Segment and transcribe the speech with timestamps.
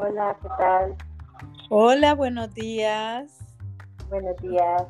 [0.00, 0.96] Hola, ¿qué tal?
[1.70, 3.44] Hola, buenos días.
[4.08, 4.84] Buenos días.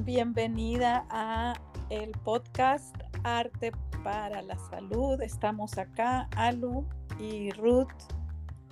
[0.00, 1.52] Bienvenida a
[1.90, 3.72] el podcast Arte
[4.02, 5.20] para la Salud.
[5.20, 6.86] Estamos acá, Alu
[7.18, 7.92] y Ruth,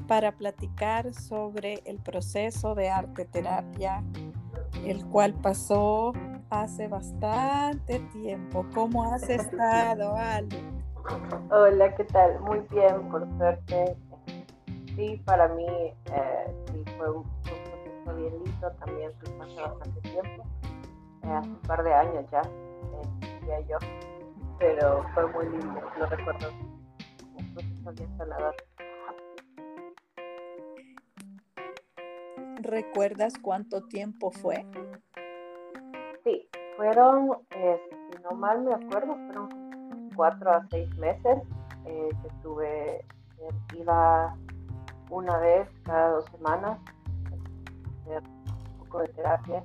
[0.08, 4.02] para platicar sobre el proceso de arte terapia,
[4.86, 6.14] el cual pasó
[6.48, 8.64] hace bastante tiempo.
[8.72, 10.56] ¿Cómo has estado, Alu?
[11.50, 12.40] Hola, ¿qué tal?
[12.40, 13.98] Muy bien, por suerte.
[14.96, 20.44] Sí, para mí eh, sí, fue un, proceso bien lindo, también hace bastante tiempo,
[21.24, 23.76] eh, hace un par de años ya, eh, yo,
[24.58, 26.48] pero fue muy lindo, lo recuerdo
[27.36, 28.54] un proceso bien sanador.
[32.62, 34.64] ¿Recuerdas cuánto tiempo fue?
[36.22, 41.38] Sí, fueron, si no mal me acuerdo, fueron cuatro a seis meses
[41.84, 44.36] eh, que estuve, eh, iba
[45.10, 46.78] una vez cada dos semanas
[48.02, 49.64] hacer un poco de terapia.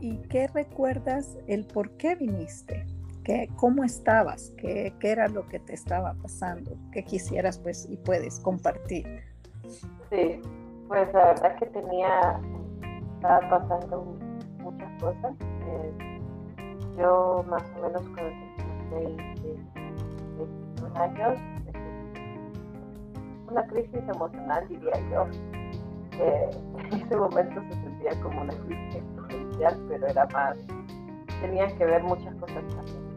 [0.00, 2.86] ¿Y qué recuerdas el por qué viniste?
[3.24, 4.52] ¿Qué, ¿Cómo estabas?
[4.56, 6.72] ¿Qué, ¿Qué era lo que te estaba pasando?
[6.90, 9.22] ¿Qué quisieras pues y puedes compartir?
[10.10, 10.40] Sí,
[10.88, 12.40] pues la verdad que tenía,
[13.14, 14.18] estaba pasando
[14.58, 15.34] muchas cosas.
[15.40, 16.20] Eh,
[16.98, 18.24] yo más o menos con
[18.90, 19.71] 21
[20.96, 21.38] años,
[23.48, 25.26] una crisis emocional diría yo,
[26.10, 30.56] que en ese momento se sentía como una crisis existencial, pero era más,
[31.40, 32.64] tenía que ver muchas cosas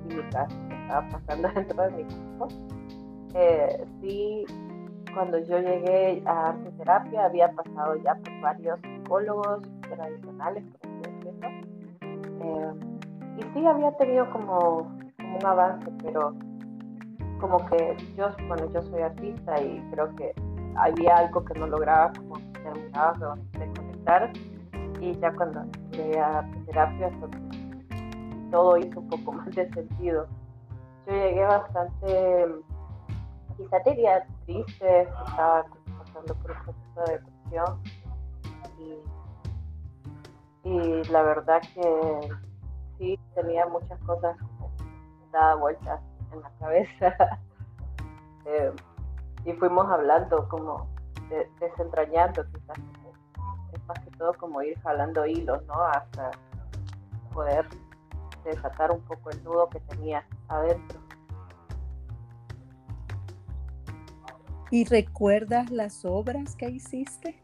[0.08, 2.48] químicas que estaban pasando dentro de mi cuerpo.
[3.34, 4.46] Eh, sí,
[5.14, 11.50] cuando yo llegué a arte terapia había pasado ya por varios psicólogos tradicionales, por decirlo.
[12.42, 12.74] Eh,
[13.38, 14.88] y sí había tenido como,
[15.20, 16.34] un avance, pero
[17.40, 20.34] como que yo, bueno, yo soy artista y creo que
[20.76, 24.32] había algo que no lograba como terminaba de conectar.
[25.00, 27.12] Y ya cuando llegué a terapia
[28.52, 30.28] todo hizo un poco más de sentido.
[31.08, 32.48] Yo llegué bastante,
[33.58, 35.66] quizá diría triste, estaba
[36.00, 37.82] pasando por un proceso de depresión.
[40.64, 42.30] Y, y la verdad que
[42.98, 44.36] sí tenía muchas cosas
[45.32, 46.00] dadas vueltas
[46.36, 47.40] en la cabeza.
[48.48, 48.72] Eh,
[49.44, 50.88] y fuimos hablando como
[51.60, 52.78] desentrañando quizás.
[53.74, 55.74] Es más que todo como ir jalando hilos, ¿no?
[55.82, 56.30] Hasta
[57.34, 57.68] poder
[58.44, 61.00] desatar un poco el nudo que tenía adentro.
[64.72, 67.42] ¿Y recuerdas las obras que hiciste?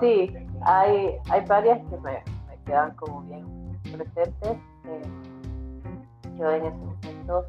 [0.00, 4.58] Sí, hay, hay varias que me, me quedan como bien presentes.
[6.38, 7.46] En ese momento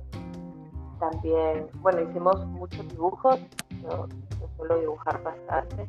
[0.99, 3.39] también, bueno, hicimos muchos dibujos,
[3.83, 4.07] yo,
[4.57, 5.87] suelo dibujar bastante,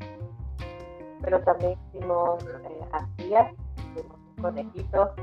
[1.23, 5.15] pero también hicimos eh, hacía, hicimos un conejito,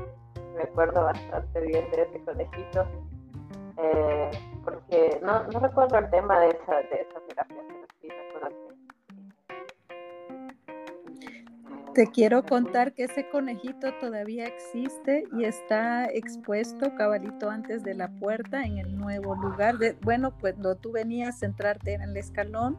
[0.56, 2.84] me bastante bien de ese conejito,
[3.76, 4.30] eh,
[4.64, 8.77] porque no, no recuerdo el tema de esa, de esa terapia, pero sí recuerdo
[11.98, 18.06] Te quiero contar que ese conejito todavía existe y está expuesto cabalito antes de la
[18.06, 19.78] puerta en el nuevo lugar.
[19.78, 22.76] De, bueno, cuando tú venías a entrarte en el escalón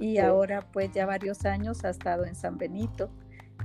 [0.00, 3.10] y ahora pues ya varios años ha estado en San Benito.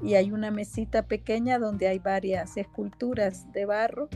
[0.04, 4.10] Y hay una mesita pequeña donde hay varias esculturas de barro,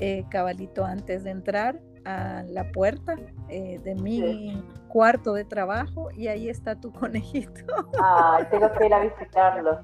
[0.00, 3.16] eh, cabalito antes de entrar a la puerta
[3.48, 7.64] eh, de mi cuarto de trabajo y ahí está tu conejito.
[8.00, 9.80] Ah, tengo que ir a visitarlo.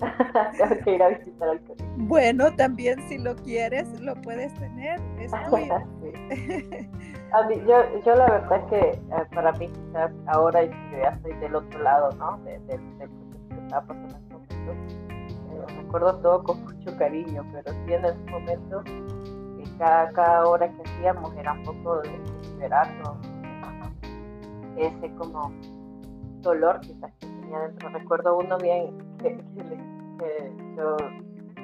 [0.58, 1.84] tengo que ir a visitar al conejito.
[1.96, 5.00] Bueno, también si lo quieres, lo puedes tener.
[5.18, 5.74] Es tuyo.
[7.32, 9.00] a mí, yo, yo la verdad que eh,
[9.34, 12.38] para mí quizás ahora yo ya estoy del otro lado, ¿no?
[12.44, 13.08] Del de, de,
[13.48, 14.72] que estaba pasando en ese momento.
[15.50, 18.82] Eh, recuerdo todo con mucho cariño, pero sí en ese momento
[19.80, 23.16] cada, cada hora que hacíamos era un poco de esperarnos
[24.76, 25.52] ese como
[26.42, 27.88] dolor quizás que tenía dentro.
[27.88, 29.36] Recuerdo uno bien que,
[30.18, 30.96] que, yo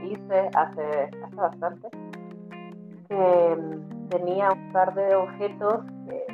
[0.03, 1.89] hice hace, hace bastante,
[3.09, 6.27] que mm, tenía un par de objetos que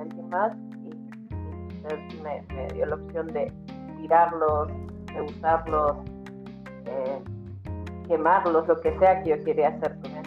[0.00, 0.52] alguien más
[0.84, 3.52] y, me, dio la opción de
[3.96, 4.68] tirarlos,
[5.12, 5.96] de usarlos,
[6.84, 7.22] eh,
[8.06, 10.17] quemarlos, lo que sea que yo quería hacer con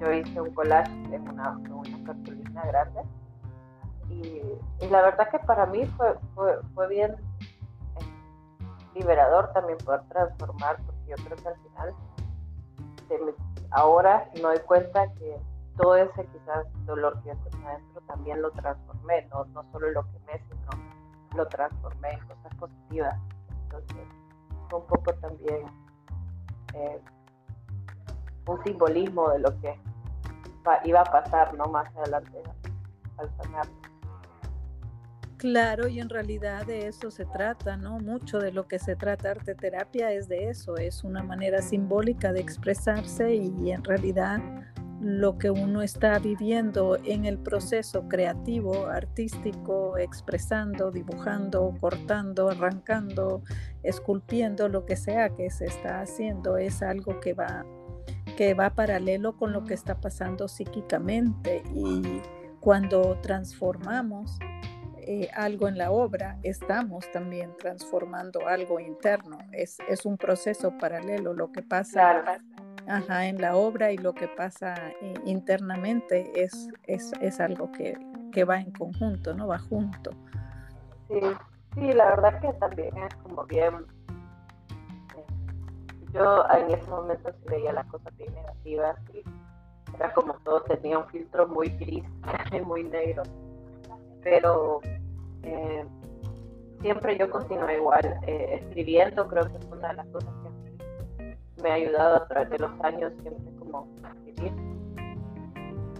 [0.00, 3.02] yo hice un collage en una, una cartulina grande
[4.08, 6.18] y, la verdad que para mí fue,
[6.74, 11.94] fue, bien eh, liberador también poder transformar, porque yo creo que al final
[13.70, 15.36] ahora me doy cuenta que
[15.76, 20.02] todo ese quizás dolor que yo tenía dentro también lo transformé, no, no solo lo
[20.10, 23.16] quemé, sino lo transformé en cosas positivas.
[23.62, 24.08] Entonces,
[24.68, 25.64] fue un poco también
[26.74, 27.00] eh,
[28.46, 29.80] un simbolismo de lo que
[30.84, 32.42] iba a pasar no más adelante
[33.18, 33.68] al.
[35.36, 37.98] Claro, y en realidad de eso se trata, ¿no?
[37.98, 42.30] Mucho de lo que se trata arte terapia es de eso, es una manera simbólica
[42.32, 44.38] de expresarse y en realidad
[45.00, 53.42] lo que uno está viviendo en el proceso creativo, artístico, expresando, dibujando, cortando, arrancando,
[53.82, 57.64] esculpiendo, lo que sea que se está haciendo, es algo que va,
[58.40, 62.22] que va paralelo con lo que está pasando psíquicamente y
[62.58, 64.38] cuando transformamos
[64.96, 69.36] eh, algo en la obra, estamos también transformando algo interno.
[69.52, 72.40] Es, es un proceso paralelo lo que pasa
[72.86, 77.94] ajá, en la obra y lo que pasa eh, internamente es, es, es algo que,
[78.32, 79.48] que, va en conjunto, ¿no?
[79.48, 80.12] Va junto.
[81.08, 81.20] Sí,
[81.74, 83.84] sí, la verdad que también es como bien...
[86.12, 89.22] Eh, yo en ese momento sí veía las cosas bien negativas y
[89.94, 92.04] era como todo tenía un filtro muy gris,
[92.66, 93.22] muy negro,
[94.22, 94.80] pero
[95.42, 95.84] eh,
[96.80, 100.30] siempre yo continué igual, escribiendo creo que es una de las cosas
[101.16, 103.88] que me ha ayudado a través de los años siempre como
[104.24, 104.52] vivir.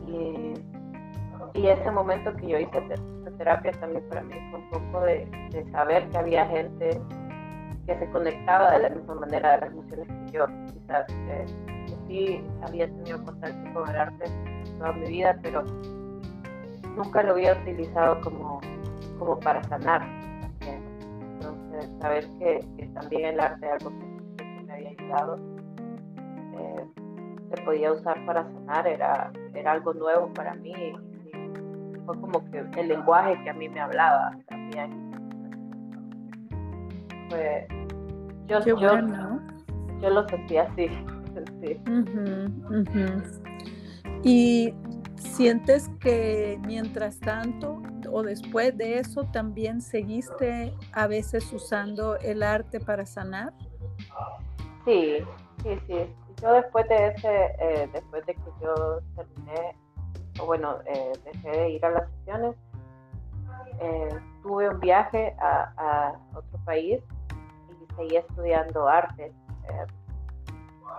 [0.06, 0.54] Y,
[1.58, 2.80] y, ese momento que yo hice
[3.40, 7.00] terapia también para mí fue un poco de, saber que había gente
[7.86, 10.46] que se conectaba de la misma manera de las emociones que yo.
[10.72, 11.46] Quizás que,
[12.06, 14.24] sí había tenido contacto con el arte
[14.78, 15.64] toda mi vida, pero
[16.96, 18.60] nunca lo había utilizado como,
[19.18, 20.02] como para sanar.
[20.60, 23.90] Entonces, saber que, también el arte es algo
[24.36, 25.60] que me había ayudado
[27.50, 30.74] se podía usar para sanar era, era algo nuevo para mí.
[32.06, 35.09] fue como que el lenguaje que a mí me hablaba también.
[38.46, 38.60] Yo,
[40.00, 40.88] yo, lo sentía así.
[44.22, 44.74] Y
[45.16, 47.80] sientes que mientras tanto
[48.12, 53.54] o después de eso también seguiste a veces usando el arte para sanar?
[54.84, 55.24] Sí,
[55.62, 59.76] sí, sí yo después de ese, eh, después de que yo terminé,
[60.40, 62.56] o bueno, eh, dejé de ir a las sesiones,
[63.80, 64.08] eh,
[64.42, 67.02] tuve un viaje a, otro país
[67.90, 69.32] y seguí estudiando arte.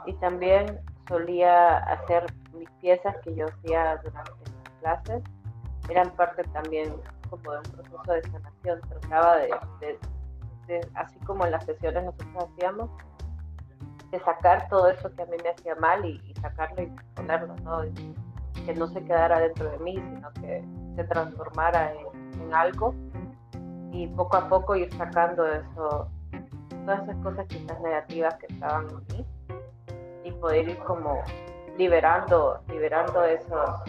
[0.05, 5.23] y también solía hacer mis piezas que yo hacía durante las clases,
[5.89, 6.93] eran parte también
[7.29, 8.81] como de un proceso de sanación.
[8.81, 9.99] Trataba de,
[10.95, 12.89] así como en las sesiones nosotros hacíamos,
[14.11, 17.81] de sacar todo eso que a mí me hacía mal y, sacarlo y ponerlo, ¿no?
[18.65, 20.63] que no se quedara dentro de mí, sino que
[20.95, 22.93] se transformara en, algo
[23.91, 26.09] y poco a poco ir sacando eso,
[26.85, 29.25] todas esas cosas quizás negativas que estaban en mí
[30.23, 31.23] y poder ir como
[31.77, 33.81] liberando, liberando esas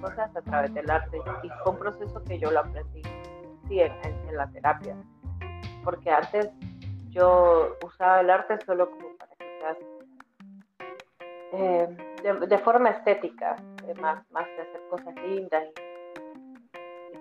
[0.00, 1.20] cosas a través del arte.
[1.42, 3.02] Y fue un proceso que yo lo aprendí,
[3.68, 4.96] sí, en, la terapia,
[5.84, 6.50] porque antes
[7.10, 9.12] yo usaba el arte solo como
[11.54, 11.96] eh,
[12.48, 13.56] de, forma estética,
[14.00, 15.91] más, más de hacer cosas lindas y,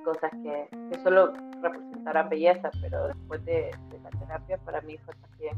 [0.03, 0.69] cosas que,
[1.03, 3.71] solo representaran belleza, pero después de,
[4.03, 5.57] la terapia para mí fue también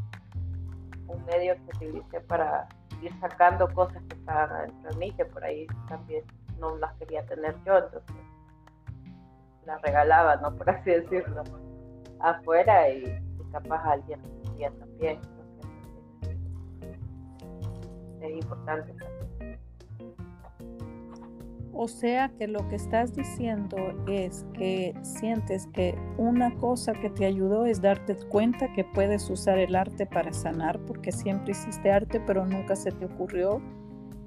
[1.08, 2.68] un medio que utilicé para
[3.02, 6.24] ir sacando cosas que estaban dentro de mí, que por ahí también
[6.60, 8.16] no las quería tener yo, entonces
[9.66, 10.56] las regalaba, ¿no?
[10.58, 11.44] Por así decirlo,
[12.20, 14.22] afuera y, y capaz alguien
[14.72, 15.20] también
[18.22, 18.96] es importante.
[21.76, 23.78] O sea que lo que estás diciendo
[24.08, 29.58] es que sientes que una cosa que te ayudó es darte cuenta que puedes usar
[29.58, 33.60] el arte para sanar, porque siempre hiciste arte, pero nunca se te ocurrió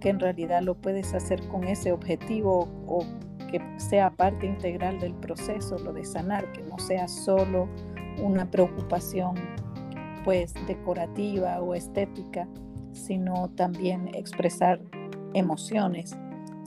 [0.00, 3.04] que en realidad lo puedes hacer con ese objetivo o
[3.48, 7.68] que sea parte integral del proceso, lo de sanar, que no sea solo
[8.20, 9.36] una preocupación
[10.24, 12.48] pues decorativa o estética,
[12.92, 14.80] sino también expresar
[15.34, 16.16] emociones,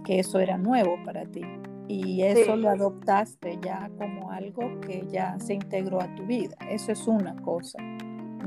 [0.10, 1.44] que eso era nuevo para ti.
[1.88, 6.56] Y eso lo adoptaste ya como algo que ya se integró a tu vida.
[6.68, 7.78] Eso es una cosa,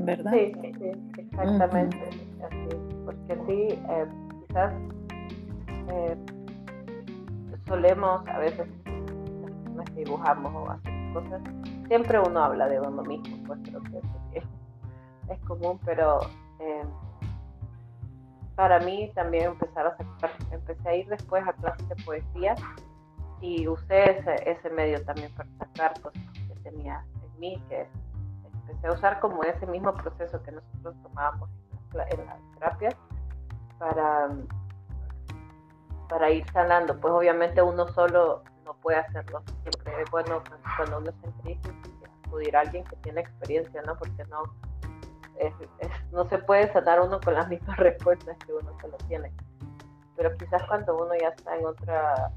[0.01, 0.33] ¿verdad?
[0.33, 1.97] Sí, sí, exactamente.
[3.05, 4.05] Porque sí, eh,
[4.45, 4.73] quizás
[5.89, 6.17] eh,
[7.65, 8.67] solemos a veces
[9.95, 11.41] dibujamos o hacemos cosas,
[11.87, 13.99] siempre uno habla de uno mismo, pues creo que
[14.37, 14.43] es,
[15.29, 16.19] es común, pero
[16.59, 16.83] eh,
[18.55, 22.55] para mí también empezar a sacar, empecé a ir después a clases de poesía
[23.41, 27.87] y usé ese, ese medio también para sacar cosas que tenía en mí, que
[28.67, 31.49] empecé a usar como ese mismo proceso que nosotros tomábamos
[31.91, 32.95] en, la, en las terapias
[33.79, 34.29] para,
[36.07, 36.99] para ir sanando.
[36.99, 39.43] Pues obviamente uno solo no puede hacerlo.
[39.63, 40.41] Siempre es bueno
[40.77, 41.73] cuando uno está en crisis
[42.25, 43.95] acudir a alguien que tiene experiencia, ¿no?
[43.97, 44.43] Porque no,
[46.11, 49.31] no se puede sanar uno con las mismas respuestas que uno solo tiene.
[50.15, 52.31] Pero quizás cuando uno ya está en otra,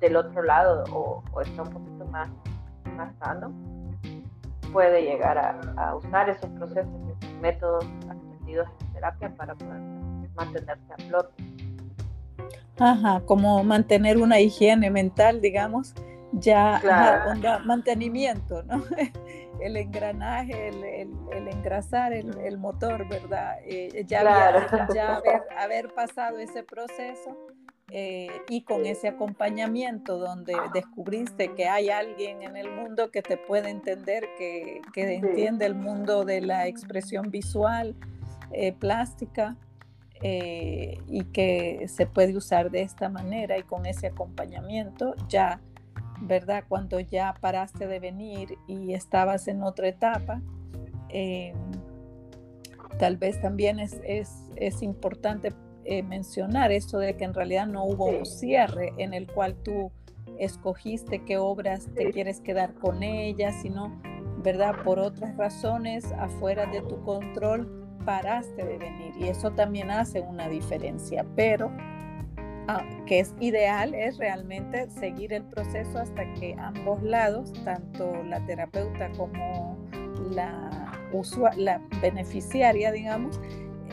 [0.00, 2.28] del otro lado o, está un poquito más,
[2.96, 3.52] más sano,
[4.72, 5.38] puede llegar
[5.76, 9.80] a, usar esos procesos, esos métodos aprendidos en terapia para poder
[10.34, 11.44] mantenerse a flote.
[12.78, 15.94] Ajá, como mantener una higiene mental, digamos,
[16.32, 18.82] ya mantenimiento, ¿no?
[19.60, 23.58] el engranaje, el, engrasar el, motor, ¿verdad?
[23.64, 24.48] Eh, ya,
[25.56, 27.36] haber, pasado ese proceso
[27.90, 33.36] eh, y con ese acompañamiento donde descubriste que hay alguien en el mundo que te
[33.36, 37.94] puede entender, que, entiende el mundo de la expresión visual,
[38.52, 39.56] eh, plástica.
[40.24, 45.60] y que se puede usar de esta manera y con ese acompañamiento ya
[46.22, 46.64] ¿verdad?
[46.68, 50.40] Cuando ya paraste de venir y estabas en otra etapa,
[51.08, 51.56] em,
[52.98, 55.52] tal vez también es, es, importante
[55.84, 59.90] eh, mencionar esto de que en realidad no hubo un cierre en el cual tú
[60.38, 64.00] escogiste qué obras te quieres quedar con ellas, sino,
[64.38, 64.76] ¿verdad?
[64.84, 70.48] Por otras razones afuera de tu control paraste de venir y eso también hace una
[70.48, 71.72] diferencia, pero
[72.68, 78.44] Ah, que es ideal es realmente seguir el proceso hasta que ambos lados, tanto la
[78.46, 79.76] terapeuta como
[80.30, 80.92] la,
[81.56, 83.40] la beneficiaria, digamos,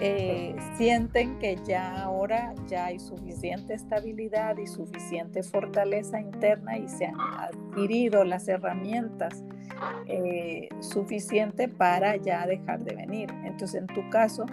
[0.01, 7.07] eh, sienten que ya ahora ya hay suficiente estabilidad y suficiente fortaleza interna y se
[7.07, 9.43] han adquirido las herramientas
[10.05, 13.29] eh, suficientes para ya dejar de venir.
[13.43, 14.45] Entonces, en tu caso,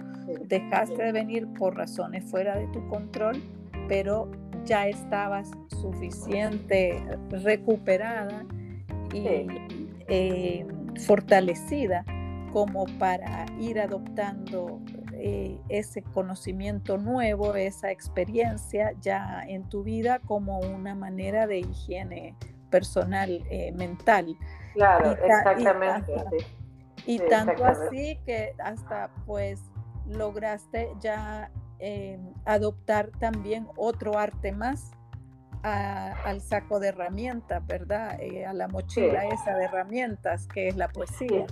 [0.47, 3.41] dejaste de venir por razones fuera de tu control
[3.87, 4.29] pero
[4.65, 5.51] ya estabas
[5.81, 8.45] suficiente recuperada
[9.13, 9.47] y
[10.07, 10.65] eh,
[11.05, 12.03] fortalecida
[12.51, 14.81] como para ir adoptando
[15.13, 22.35] eh, ese conocimiento nuevo, esa experiencia ya en tu vida como una manera de higiene
[22.69, 24.37] personal, eh, mental.
[24.73, 26.13] Claro, exactamente.
[27.05, 29.61] Y, tanto así que hasta pues
[30.07, 31.49] lograste ya
[31.79, 34.91] Em, adoptar también otro arte más
[35.61, 38.19] al saco de herramientas, ¿verdad?
[38.21, 41.45] Eh, a la mochila esa de herramientas que es la poesía.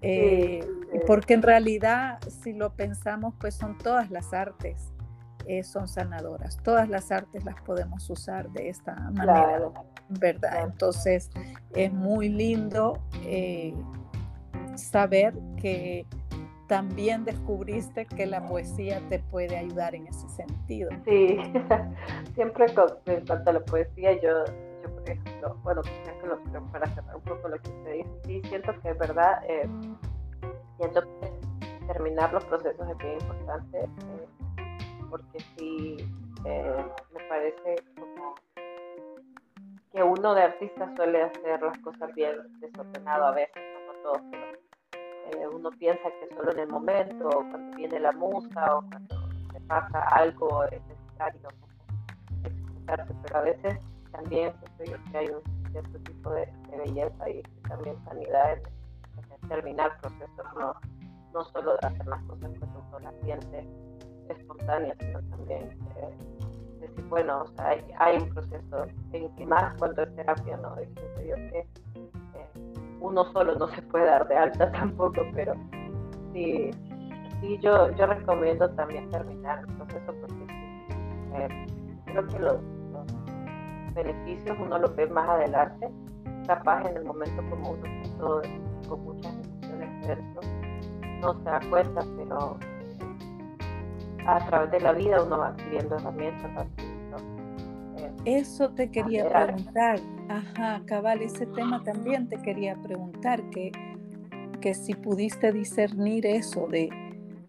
[0.00, 0.66] Eh,
[1.06, 4.92] porque en realidad, si lo pensamos, pues son todas las artes,
[5.46, 6.58] eh, son sanadoras.
[6.64, 9.70] Todas las artes las podemos usar de esta manera,
[10.08, 10.64] ¿verdad?
[10.64, 11.30] Entonces,
[11.74, 12.98] es muy lindo
[14.74, 16.06] saber que
[16.66, 20.90] también descubriste que la poesía te puede ayudar en ese sentido.
[21.04, 21.38] Sí,
[22.34, 22.66] siempre
[23.06, 24.44] en cuanto a la poesía, yo,
[24.82, 25.82] yo por ejemplo, bueno,
[26.70, 29.68] para cerrar un poco lo que usted dice, sí, siento que es verdad, eh,
[30.78, 34.28] siento que terminar los procesos es bien importante, eh,
[35.10, 35.96] porque sí,
[36.44, 38.34] eh, me parece como
[39.92, 44.61] que uno de artista suele hacer las cosas bien desordenado a veces, no todos, pero
[45.30, 49.14] eh, uno piensa que solo en el momento, cuando viene la musa, o cuando
[49.52, 51.48] se pasa algo necesario
[52.44, 53.78] expresarse, pero a veces
[54.10, 54.52] también
[54.84, 60.74] yo que hay un cierto tipo de, belleza y también sanidad en, terminar procesos, no,
[61.34, 63.66] no solo de hacer las cosas cuando uno las siente
[65.00, 66.16] sino también eh,
[66.80, 70.76] decir, bueno, o sea, hay, un proceso en que más cuando es terapia, ¿no?
[70.76, 70.88] Es
[71.26, 71.66] yo que
[73.02, 75.54] uno solo no se puede dar de alta tampoco, pero
[76.32, 76.70] sí,
[77.40, 80.46] sí yo, yo recomiendo también terminar el proceso porque
[81.34, 81.66] eh,
[82.06, 82.56] creo que los,
[83.94, 85.90] beneficios uno los ve más adelante,
[86.46, 87.82] capaz en el momento como uno
[88.18, 88.42] todo
[88.88, 90.40] con muchas emociones dentro,
[91.20, 92.56] no se da cuenta, pero
[94.26, 96.66] a través de la vida uno va adquiriendo herramientas,
[98.24, 99.98] eso te quería preguntar.
[100.28, 103.72] Ajá, cabal, ese tema también te quería preguntar, que,
[104.60, 106.88] que si pudiste discernir eso de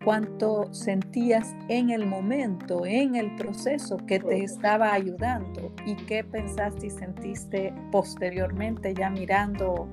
[0.03, 6.87] cuánto sentías en el momento, en el proceso que te estaba ayudando y qué pensaste
[6.87, 9.87] y sentiste posteriormente ya mirando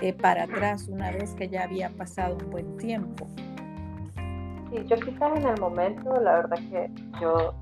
[0.00, 3.26] eh, para atrás una vez que ya había pasado un buen tiempo.
[4.70, 6.90] Sí, yo quizás en el momento, la verdad que
[7.20, 7.54] yo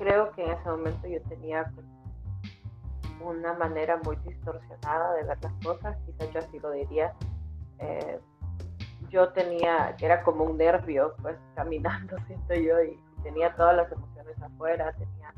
[0.00, 1.86] creo que en ese momento yo tenía pues,
[3.20, 7.12] una manera muy distorsionada de ver las cosas, quizás yo así lo diría.
[7.78, 8.18] Eh,
[9.10, 14.40] yo tenía, era como un nervio, pues caminando, siento yo, y tenía todas las emociones
[14.42, 15.34] afuera, tenía,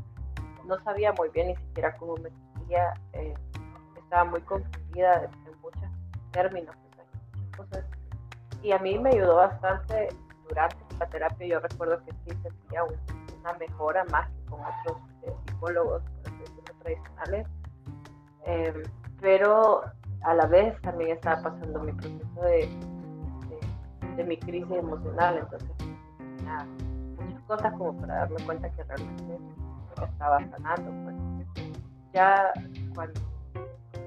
[0.64, 3.35] no sabía muy bien ni siquiera cómo me sentía, eh,
[3.99, 5.90] estaba muy confundida en muchos
[6.31, 8.02] términos, pues, muchas cosas
[8.62, 10.09] y a mí me ayudó bastante
[10.49, 11.47] durante la terapia.
[11.47, 16.02] Yo recuerdo que sí sentía una mejora más que con otros eh, psicólogos
[16.82, 17.47] tradicionales,
[18.44, 18.82] em,
[19.21, 19.82] pero
[20.23, 22.68] a la vez también estaba pasando mi proceso de,
[24.16, 26.66] de, mi crisis emocional, entonces tenía
[27.18, 29.38] muchas cosas como para darme cuenta que realmente
[30.04, 30.90] estaba sanando.
[31.04, 31.76] Pues.
[32.12, 32.52] Ya
[32.94, 33.21] cuando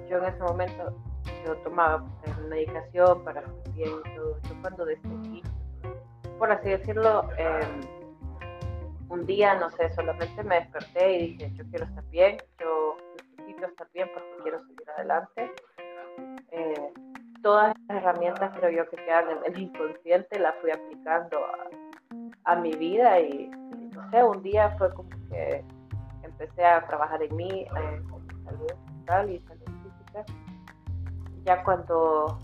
[0.10, 0.94] yo en ese momento
[1.46, 5.42] yo tomaba pues, medicación para bien Yo cuando decidí,
[6.38, 7.95] por así decirlo, em,
[9.16, 12.98] un día, no sé, solamente me desperté y dije, yo quiero estar bien, yo
[13.38, 15.52] necesito estar bien porque quiero seguir adelante.
[16.52, 16.94] Eh,
[17.42, 21.40] todas las herramientas creo yo que quedan en el inconsciente las fui aplicando
[22.46, 25.64] a, mi vida y, no sé, un día fue como que
[26.24, 28.02] empecé a trabajar en mí, eh,
[28.44, 30.26] salud mental y salud física
[31.44, 32.40] ya cuando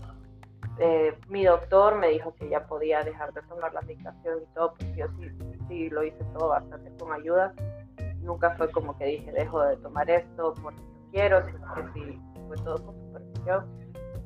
[0.78, 4.70] eh, mi doctor me dijo que ya podía dejar de tomar la medicación y todo,
[4.70, 5.30] porque yo sí,
[5.68, 7.52] sí lo hice todo bastante con ayuda.
[8.20, 12.56] Nunca fue como que dije, dejo de tomar esto porque quiero, sino que sí, fue
[12.58, 13.66] todo con supervisión.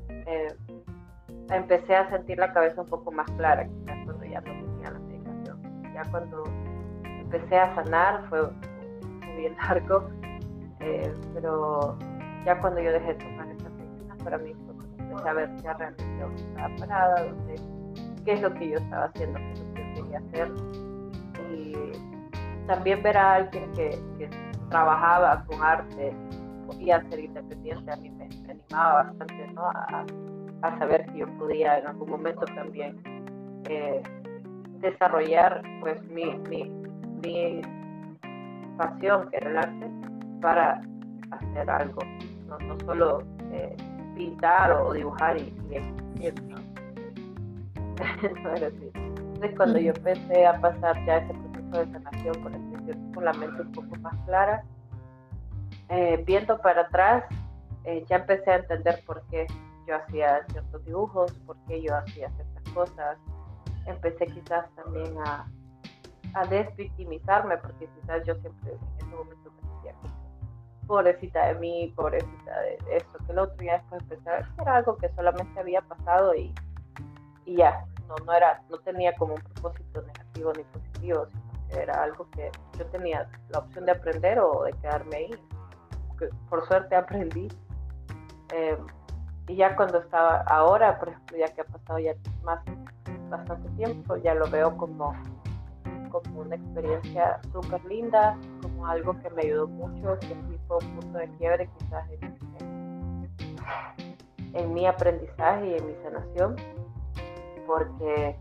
[0.09, 0.55] Eh,
[1.49, 4.99] empecé a sentir la cabeza un poco más clara, quizás cuando ya no tenía la
[4.99, 5.93] medicación.
[5.93, 6.43] Ya cuando
[7.03, 8.41] empecé a sanar fue
[9.33, 10.09] muy largo,
[10.79, 11.97] eh, pero
[12.45, 14.53] ya cuando yo dejé de tomar esa medicina para mí
[15.23, 17.25] saber ya realmente dónde estaba parada,
[18.25, 20.51] qué es lo que yo estaba haciendo, qué es lo que yo quería hacer.
[21.51, 23.99] Y también ver a alguien que,
[24.69, 26.13] trabajaba con arte,
[26.65, 29.61] podía ser independiente, a mí me, animaba bastante ¿no?
[29.61, 30.05] a,
[30.63, 33.01] a, saber que yo podía en algún momento también
[33.69, 34.03] eh,
[34.81, 36.69] desarrollar pues mi, mi,
[37.23, 37.61] mi
[38.77, 39.89] pasión que era el arte
[40.41, 40.81] para
[41.31, 42.01] hacer algo,
[42.47, 43.75] no, no solo eh,
[44.17, 46.57] pintar o dibujar y, y, ¿no?
[48.55, 48.91] era así.
[48.93, 53.61] Entonces cuando yo empecé a pasar ya ese proceso de sanación con, con la mente
[53.61, 54.63] un poco más clara,
[55.89, 57.23] eh, viendo para atrás,
[57.85, 59.47] eh, ya empecé a entender por qué
[59.87, 63.17] yo hacía ciertos dibujos, por qué yo hacía ciertas cosas.
[63.85, 65.47] Empecé quizás también a,
[66.33, 69.93] a desvictimizarme, porque quizás yo siempre en ese momento me sentía
[70.87, 74.61] pobrecita de mí, pobrecita de esto, que el otro, ya después empecé a ver que
[74.61, 76.53] era algo que solamente había pasado y,
[77.45, 81.79] y ya, no, no, era, no tenía como un propósito negativo ni positivo, sino que
[81.79, 85.31] era algo que yo tenía la opción de aprender o de quedarme ahí.
[86.17, 87.47] Que por suerte aprendí.
[88.53, 88.77] Em,
[89.47, 92.59] y ya cuando estaba ahora, por ejemplo, ya que ha pasado ya más
[93.29, 95.13] bastante tiempo, ya lo veo como
[96.09, 101.17] como una experiencia súper linda, como algo que me ayudó mucho, que fue un punto
[101.17, 102.09] de quiebre quizás
[104.53, 106.55] en, mi aprendizaje y en mi sanación,
[107.65, 108.35] porque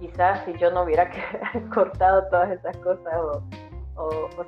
[0.00, 1.10] quizás si yo no hubiera
[1.74, 3.42] cortado todas esas cosas o,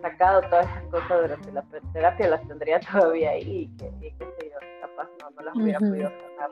[0.03, 4.51] sacado todas esas cosas durante la terapia, las tendría todavía ahí y que, y sé
[4.51, 6.51] yo, capaz no, no las hubiera podido sanar.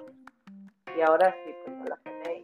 [0.97, 2.43] Y ahora sí, pues no las sané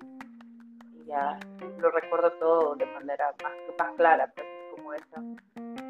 [0.94, 1.38] y ya
[1.78, 5.22] lo recuerdo todo de manera más, más clara, pues, como esa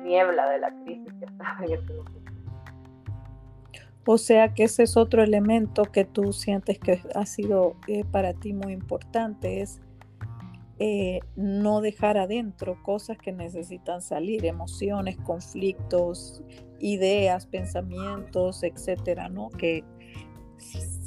[0.03, 1.81] niebla de la crisis que estaba en.
[4.05, 8.35] O sea que ese es otro elemento que tú sientes que ha sido eh, para
[8.35, 9.81] ti muy importante, es
[10.81, 16.42] eh, no dejar adentro cosas que necesitan salir, emociones, conflictos,
[16.81, 19.51] ideas, pensamientos, etcétera, ¿no?
[19.51, 19.85] Que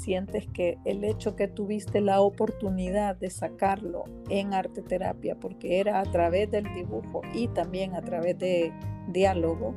[0.06, 5.98] sientes que el hecho que tuviste la oportunidad de sacarlo en arte terapia, porque era
[5.98, 8.72] a través del dibujo y también a través de
[9.08, 9.74] diálogo,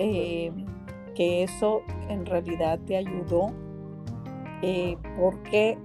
[0.00, 0.50] eh,
[1.14, 3.52] que eso en realidad te ayudó,
[4.60, 5.78] eh, porque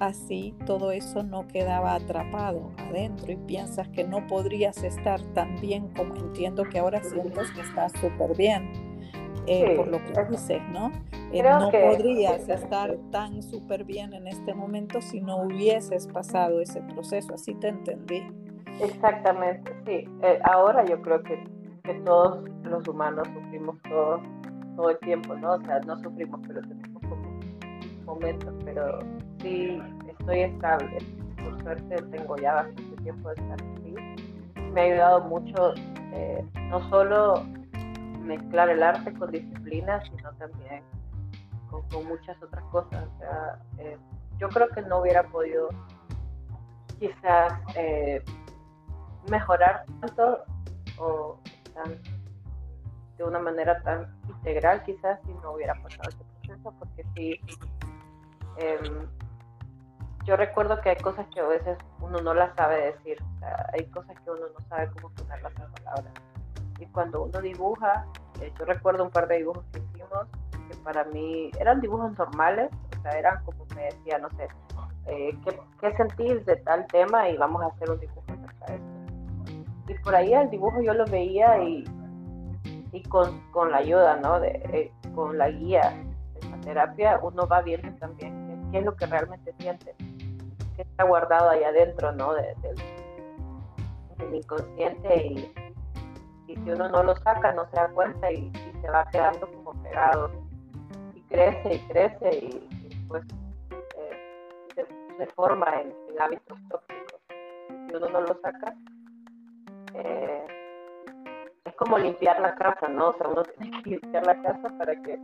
[0.00, 5.90] así todo eso no quedaba atrapado adentro y piensas que no podrías estar tan bien
[5.94, 8.68] como entiendo que ahora sientes que estás súper bien
[9.46, 10.90] eh, por lo que dices, ¿no?
[11.32, 16.82] Eh, no podrías estar tan súper bien en este momento si no hubieses pasado ese
[16.82, 18.22] proceso, así te entendí.
[18.82, 20.08] Exactamente, sí.
[20.22, 21.44] Eh, ahora yo creo que,
[21.84, 24.20] que, todos los humanos sufrimos todo,
[24.74, 25.52] todo el tiempo, ¿no?
[25.52, 27.40] O sea, no sufrimos, pero tenemos como
[28.06, 28.98] momentos, pero
[29.40, 30.98] sí estoy estable,
[31.36, 33.94] por por suerte tengo ya bastante tiempo de estar aquí,
[34.72, 35.74] me ha ayudado mucho
[36.12, 37.44] eh, no solo
[38.20, 40.82] mezclar el arte con disciplina, sino también
[41.90, 43.06] con, muchas otras cosas.
[43.14, 43.98] O sea, eh,
[44.38, 45.68] yo creo que no hubiera podido
[46.98, 48.22] quizás eh,
[49.28, 50.44] mejorar tanto
[50.98, 51.38] o
[53.16, 57.40] de una manera tan integral quizás si no hubiera pasado ese proceso, porque sí,
[58.56, 59.08] em,
[60.24, 63.18] yo recuerdo que hay cosas que a veces uno no las sabe decir,
[63.72, 66.14] hay cosas que uno no sabe cómo ponerlas en palabras.
[66.78, 68.06] Y cuando uno dibuja,
[68.40, 70.26] eh, yo recuerdo un par de dibujos que hicimos
[70.70, 74.48] que para mí eran dibujos normales, o sea, eran como me decía, no sé,
[75.06, 77.28] eh, ¿qué, ¿qué, sentís de tal tema?
[77.28, 78.84] Y vamos a hacer un dibujo acerca de eso.
[79.88, 81.84] Y por ahí el dibujo yo lo veía y,
[82.92, 84.38] y con, con la ayuda, ¿no?
[84.38, 85.92] De, eh, con la guía
[86.34, 89.94] de la terapia, uno va viendo también qué, es lo que realmente siente,
[90.76, 92.34] qué está guardado ahí adentro, ¿no?
[92.34, 92.54] De,
[94.18, 95.16] del inconsciente
[96.50, 99.74] y si uno no lo saca no se da cuenta y, se va quedando como
[99.82, 100.30] pegado
[101.30, 103.24] crece y crece y, pues
[103.96, 104.84] eh,
[105.16, 107.20] se, forma en, hábitos tóxicos.
[107.88, 108.74] Si uno no lo saca,
[109.94, 110.46] eh,
[111.64, 113.08] es como limpiar la casa, ¿no?
[113.08, 115.18] O sea, uno tiene que limpiar la casa para que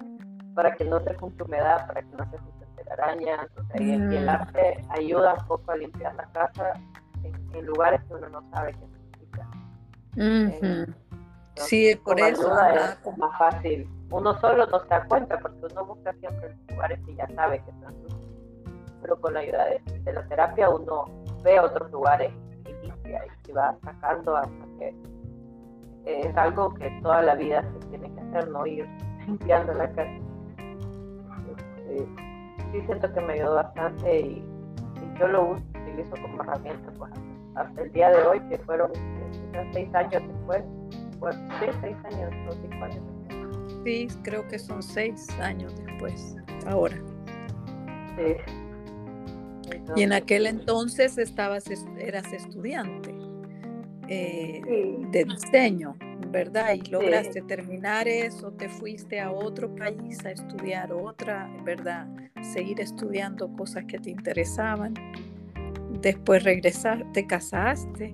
[0.55, 2.57] para que no se junte humedad, para que no se junte
[2.91, 4.29] arañas, o sea, y, el mm.
[4.29, 6.73] arte ayuda un poco a limpiar la casa
[7.23, 9.49] en, lugares que uno no sabe que necesita.
[11.57, 12.53] Sí, por eso.
[13.05, 13.89] Es más fácil.
[14.11, 17.71] Uno solo no se da cuenta porque uno busca siempre lugares que ya sabe que
[17.71, 17.95] están.
[19.03, 21.05] Pero con la ayuda de, la terapia uno
[21.43, 22.33] ve otros lugares
[22.65, 24.95] y limpia y va sacando hasta que
[26.07, 28.87] es algo que toda la vida se tiene que hacer, no ir
[29.27, 30.21] limpiando la casa.
[32.73, 34.45] Sí, siento que me ayudó bastante y,
[35.19, 37.11] yo lo utilizo como herramienta pues,
[37.55, 38.93] hasta el día de hoy, que fueron
[39.73, 40.63] seis años después.
[41.19, 43.16] Pues, seis años o cinco años
[43.87, 46.35] Sí, creo que son seis años después,
[46.67, 47.01] ahora.
[48.17, 48.35] Sí.
[49.95, 53.15] y en aquel entonces estabas, eras estudiante
[54.09, 54.61] eh,
[55.13, 55.97] de diseño,
[56.33, 56.75] ¿verdad?
[56.75, 62.09] Y lograste terminar eso, te fuiste a otro país a estudiar otra, ¿verdad?
[62.43, 64.95] Seguir estudiando cosas que te interesaban.
[66.01, 68.11] Después regresaste, te casaste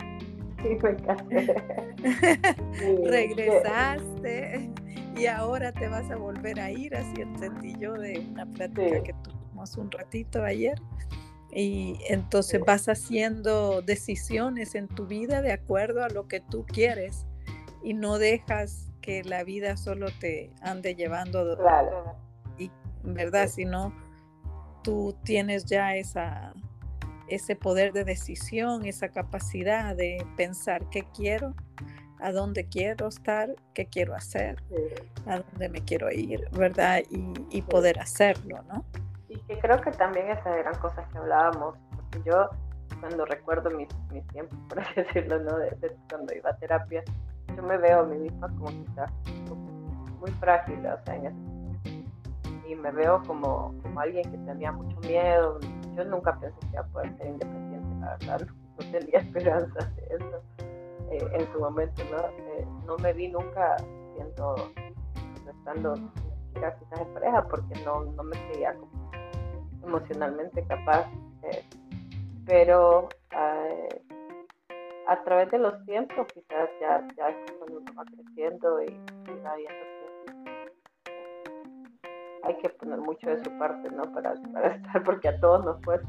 [0.62, 1.54] Sí, me casé.
[3.04, 4.70] Regresaste
[5.16, 9.14] y ahora te vas a volver a ir, así entendí yo de una plática que
[9.22, 10.80] tuvimos un ratito ayer.
[11.54, 17.26] Y entonces vas haciendo decisiones en tu vida de acuerdo a lo que tú quieres
[17.82, 22.16] y no dejas que la vida solo te ande llevando claro.
[22.56, 22.70] y
[23.02, 23.92] verdad, sino
[24.82, 26.54] tú tienes ya esa
[27.28, 31.54] ese poder de decisión, esa capacidad de pensar qué quiero,
[32.20, 34.62] a dónde quiero estar, qué quiero hacer,
[35.26, 37.02] a dónde me quiero ir, ¿verdad?
[37.10, 38.84] Y, poder hacerlo, ¿no?
[39.28, 42.48] Y que creo que también esas eran cosas que hablábamos, porque yo
[43.00, 45.58] cuando recuerdo mis, mis tiempos, por así decirlo, ¿no?
[45.58, 47.02] De, cuando iba a terapia,
[47.56, 49.10] yo me veo a mí misma como quizás
[50.20, 51.52] muy frágil, o sea, en ese,
[52.68, 55.58] y me veo como, como alguien que tenía mucho miedo,
[55.96, 60.16] yo nunca pensé que iba a poder ser independiente, la verdad, no, tenía esperanza de
[60.16, 60.42] eso
[61.10, 62.18] eh, en su momento, ¿no?
[62.18, 63.76] Eh, no me vi nunca
[64.14, 64.54] siendo,
[65.48, 65.94] estando
[66.54, 69.10] quizás en pareja, porque no, no me creía como
[69.84, 71.06] emocionalmente capaz,
[71.42, 71.64] eh,
[72.46, 73.08] pero
[75.06, 79.56] a través de los tiempos quizás ya, ya cuando uno va creciendo y, y va
[79.56, 79.91] viendo
[82.44, 84.02] hay que poner mucho de su parte, ¿no?
[84.12, 86.00] Para, para estar, porque a todos nos pues,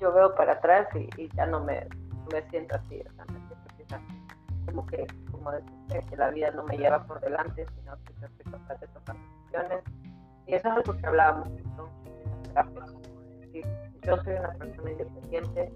[0.00, 1.86] yo veo para atrás y, ya no me,
[2.32, 7.20] me siento así, o como que, como decir, que la vida no me lleva por
[7.20, 9.84] delante, sino que yo soy capaz de tomar decisiones.
[10.46, 11.48] Y eso es algo que hablábamos
[14.02, 15.72] yo soy una persona independiente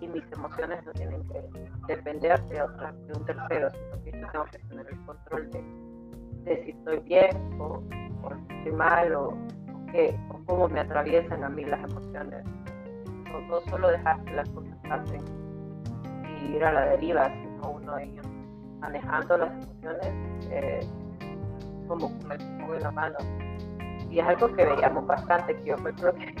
[0.00, 1.42] y mis emociones no tienen que
[1.86, 5.60] depender de, otra, de un tercero, sino que yo tengo que tener el control de,
[6.46, 7.82] de si estoy bien o
[8.58, 9.34] estoy mal o,
[10.46, 12.44] cómo me atraviesan a mí las emociones.
[13.48, 15.22] No, solo dejar que las cosas pasen
[16.40, 18.22] y ir a la deriva, sino uno ir
[18.80, 20.06] manejando las emociones
[20.50, 20.80] eh,
[21.88, 23.16] como con el la mano.
[24.10, 26.34] Y es algo que veíamos bastante, que yo creo que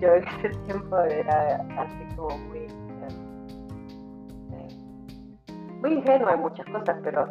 [0.00, 2.68] yo en ese tiempo era así como muy, eh,
[4.52, 4.68] eh,
[5.80, 7.28] muy ingenuo en muchas cosas, pero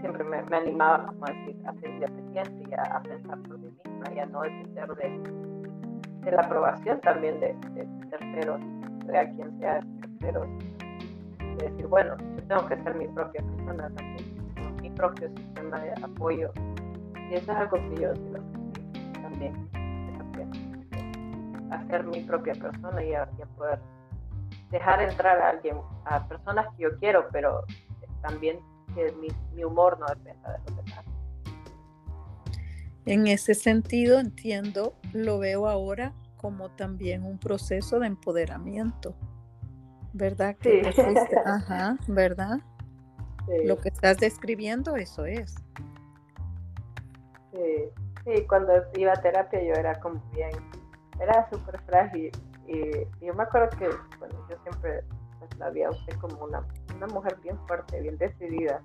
[0.00, 4.12] siempre me, animaba como a decir, a ser independiente y a, pensar por mí misma
[4.14, 7.54] y a no depender de, de la aprobación también de,
[8.10, 8.60] terceros.
[9.14, 9.80] a quien sea
[10.20, 10.46] pero
[11.58, 15.92] de decir, bueno, yo tengo que ser mi propia persona también, mi propio sistema de
[16.02, 16.52] apoyo.
[17.30, 18.12] Y eso es algo que yo
[19.20, 19.68] también,
[21.70, 23.80] hacer mi propia persona y a, poder
[24.70, 27.64] dejar entrar a alguien, a personas que yo quiero, pero
[28.22, 28.58] también
[28.94, 31.04] que mi, mi humor no dependa de los demás.
[33.04, 39.14] En ese sentido, entiendo, lo veo ahora como también un proceso de empoderamiento,
[40.12, 40.56] ¿verdad?
[40.60, 40.80] Sí.
[41.44, 42.60] Ajá, ¿verdad?
[43.64, 45.54] Lo que estás describiendo, eso es.
[47.52, 47.88] Sí,
[48.24, 50.50] sí, cuando iba a terapia yo era como bien,
[51.20, 52.30] era súper frágil
[52.66, 55.04] y, yo me acuerdo que, bueno, yo siempre
[55.48, 58.82] pues, la había usted como una, una mujer bien fuerte, bien decidida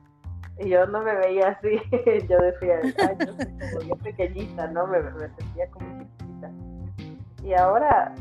[0.60, 1.80] y yo no me veía así,
[2.30, 4.88] yo decía, Ay, yo soy como bien pequeñita, ¿no?
[4.88, 5.00] Me,
[5.38, 6.52] sentía como chiquitita.
[7.44, 8.16] Y ahora,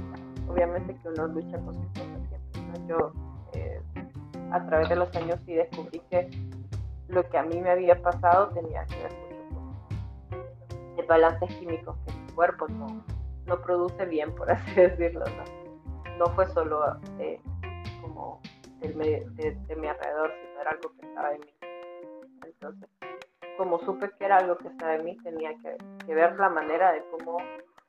[0.48, 2.88] obviamente que uno lucha por sus cosas siempre, ¿no?
[2.88, 3.12] Yo,
[3.54, 3.80] eh,
[4.52, 6.28] a través de los años sí descubrí que
[7.08, 11.96] lo que a mí me había pasado tenía que ver mucho con el balance químico
[12.04, 13.02] que mi cuerpo no,
[13.46, 16.16] no produce bien, por así decirlo, ¿no?
[16.18, 17.40] No fue solo eh,
[18.06, 18.40] como
[18.80, 21.56] de, mi alrededor, sino era algo que estaba en mí
[22.46, 22.88] entonces,
[23.58, 27.02] como supe que era algo que estaba en mí, tenía que, ver la manera de
[27.10, 27.38] cómo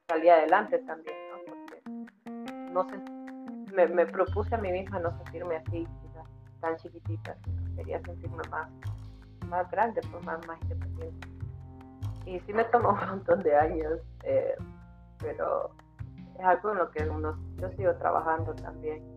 [0.08, 1.38] salir adelante también, ¿no?
[1.46, 1.82] Porque
[2.72, 5.88] no sé, me, propuse a mí misma no sentirme así,
[6.60, 7.38] tan chiquitita,
[7.76, 8.70] quería sentirme más,
[9.48, 11.28] más grande, pues más, más independiente.
[12.26, 14.56] Y sí me tomó un montón de años, eh,
[15.20, 15.72] pero
[16.38, 19.17] es algo en lo que uno, yo sigo trabajando también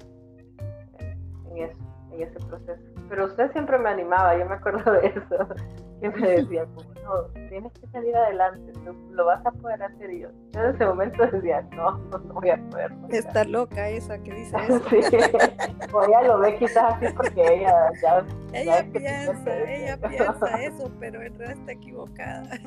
[1.50, 2.82] en eso en ese proceso.
[3.08, 5.48] Pero usted siempre me animaba, yo me acuerdo de eso.
[6.00, 10.10] Siempre decía, como, no, tienes que salir adelante, tú lo vas a poder hacer.
[10.10, 12.92] Y yo, en ese momento decía, no, no, voy a poder.
[13.10, 14.80] Está loca esa que dice eso.
[14.88, 15.00] sí,
[15.92, 18.24] o ella lo ve quizás así porque ella ya...
[18.52, 22.42] Ella piensa, ella piensa eso, pero en realidad está equivocada.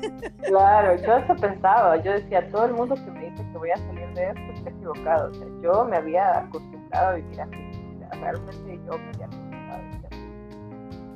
[0.44, 3.76] Claro, yo eso pensaba, yo decía, todo el mundo que me dice que voy a
[3.76, 5.30] salir de esto está equivocado.
[5.30, 7.73] O sea, yo me había acostumbrado a vivir así
[8.20, 9.28] realmente yo me había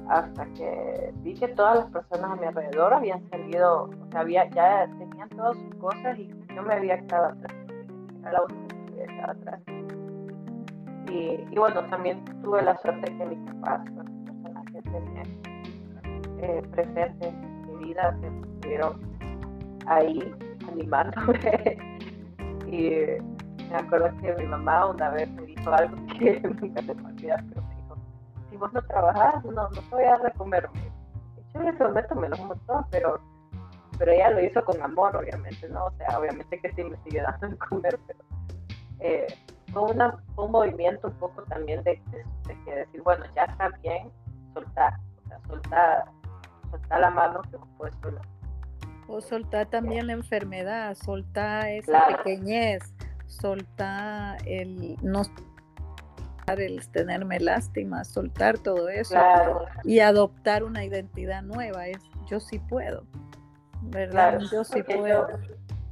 [0.09, 4.49] hasta que vi que todas las personas a mi alrededor habían salido, o sea, había,
[4.51, 7.55] ya tenían todas sus cosas y yo me había quedado atrás,
[8.21, 9.61] era la única que había quedado atrás.
[11.11, 15.27] Y, bueno, también tuve la suerte que mis papás, personas que tenían
[16.39, 19.01] eh, presentes en mi vida, se estuvieron
[19.87, 20.35] ahí
[20.71, 21.79] animándome.
[22.67, 22.91] y
[23.71, 27.63] me acuerdo que mi mamá una vez me algo que nunca se me olvida, pero
[27.63, 27.97] me dijo,
[28.51, 30.69] si vos no trabajás, no, no te voy a dar de comer.
[31.55, 33.21] Yo en ese momento me lo montó, pero,
[33.99, 35.87] pero ella lo hizo con amor, obviamente, ¿no?
[35.87, 38.21] O sea, obviamente que sí me sigue dando de comer, pero
[39.01, 39.27] eh,
[39.73, 44.11] fue, una, un movimiento un poco también de, de, que decir, bueno, ya está bien,
[44.55, 44.95] soltar,
[45.25, 46.05] o sea, soltar,
[46.71, 48.27] soltar la mano que vos puedes soltar.
[49.09, 52.83] O soltar también la enfermedad, soltar esa pequeñez,
[53.29, 55.23] soltar el no
[56.57, 59.17] el tenerme lástima, soltar todo eso
[59.85, 61.87] y adoptar una identidad nueva.
[61.87, 63.05] Es yo sí puedo,
[63.83, 64.41] ¿verdad?
[64.51, 65.29] yo sí puedo.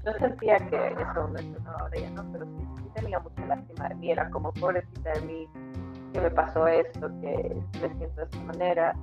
[0.05, 2.25] Yo, sentía que eso sonaba de ella, ¿no?
[2.33, 5.49] Pero sí, tenía mucha lástima de mí, era como pobrecita de mí,
[6.13, 8.97] que me pasó esto, que me siento de esta manera.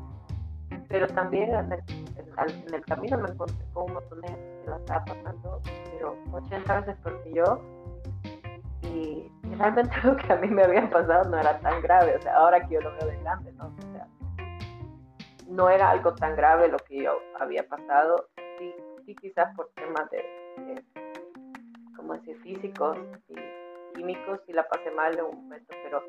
[0.87, 1.83] Pero también en el,
[2.67, 6.17] en el camino me encontré con un montón de gente que la estaba pasando, pero
[6.31, 7.82] 80 veces porque yo
[8.93, 12.35] y, realmente lo que a mí me había pasado no era tan grave, o sea,
[12.37, 13.65] ahora que yo lo veo de grande, ¿no?
[13.65, 14.07] O sea,
[15.47, 18.27] no era algo tan grave lo que yo había pasado,
[18.57, 18.73] sí,
[19.05, 20.83] sí quizás por temas de,
[21.95, 22.97] como decir, físicos
[23.29, 23.35] y
[23.95, 26.03] químicos, y la pasé mal en un momento, pero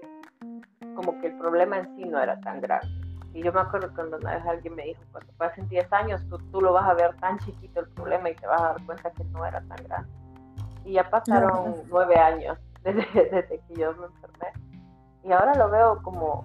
[0.94, 2.86] como que el problema en sí no era tan grave.
[3.34, 6.38] Y yo me acuerdo cuando una vez alguien me dijo, cuando pasen 10 años, tú,
[6.52, 9.10] tú lo vas a ver tan chiquito el problema y te vas a dar cuenta
[9.10, 10.08] que no era tan grande.
[10.84, 12.58] Y ya pasaron nueve años
[12.92, 14.52] desde, que yo me enfermé.
[15.24, 16.44] Y ahora lo veo como,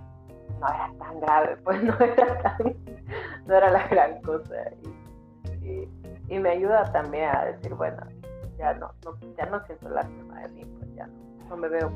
[0.59, 2.75] no era tan grave, pues no era tan,
[3.45, 4.55] no era la gran cosa.
[5.61, 5.87] Y,
[6.29, 7.97] y, me ayuda también a decir, bueno,
[8.57, 8.91] ya no,
[9.37, 11.07] ya no siento lástima de mí, pues ya
[11.49, 11.91] no, me veo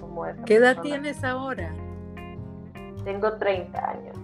[0.00, 1.72] como esa ¿Qué edad tienes ahora?
[3.04, 4.18] Tengo 30 años.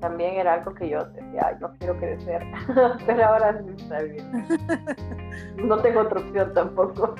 [0.00, 2.42] También era algo que yo decía, no quiero crecer,
[3.06, 4.46] pero ahora sí está bien.
[5.64, 7.14] No tengo otra opción tampoco.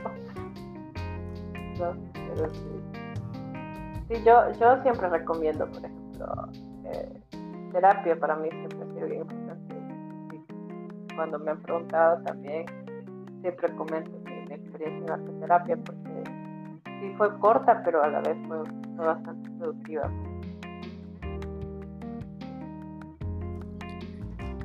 [1.77, 2.79] pero sí.
[4.09, 6.49] Sí, yo, yo siempre recomiendo, por ejemplo,
[6.87, 7.21] eh,
[7.73, 9.75] terapia para mí siempre ha sido bien importante.
[11.15, 12.65] Cuando me han preguntado también,
[13.43, 16.25] siempre comento mi, experiencia en arte terapia porque
[17.01, 18.63] sí fue corta, pero a la vez fue,
[18.97, 20.11] bastante productiva.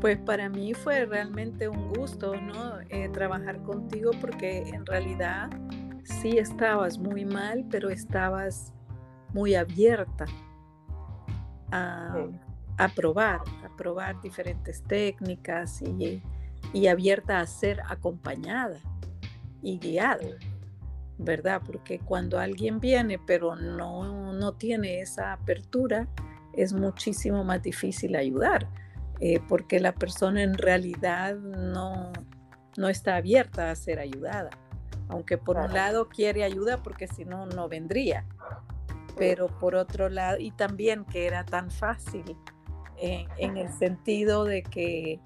[0.04, 2.82] Pues para mí fue realmente un gusto, ¿no?
[2.90, 5.50] Eh, trabajar contigo porque en realidad
[6.04, 8.74] sí estabas muy mal, pero estabas
[9.34, 10.26] muy abierta
[11.72, 12.18] a,
[12.78, 16.22] a probar, a probar diferentes técnicas y,
[16.74, 18.80] y abierta a ser acompañada
[19.62, 20.36] y guiada,
[21.18, 21.62] ¿verdad?
[21.66, 26.10] Porque cuando alguien viene pero no, no tiene esa apertura,
[26.52, 28.68] es muchísimo más difícil ayudar,
[29.26, 32.12] eh, porque la persona en realidad no,
[32.76, 34.50] no está abierta a ser ayudada,
[35.08, 38.26] aunque por un lado quiere ayuda porque si no, no vendría,
[39.18, 42.36] pero por otro lado, y también que era tan fácil
[42.98, 45.22] eh, en el sentido de que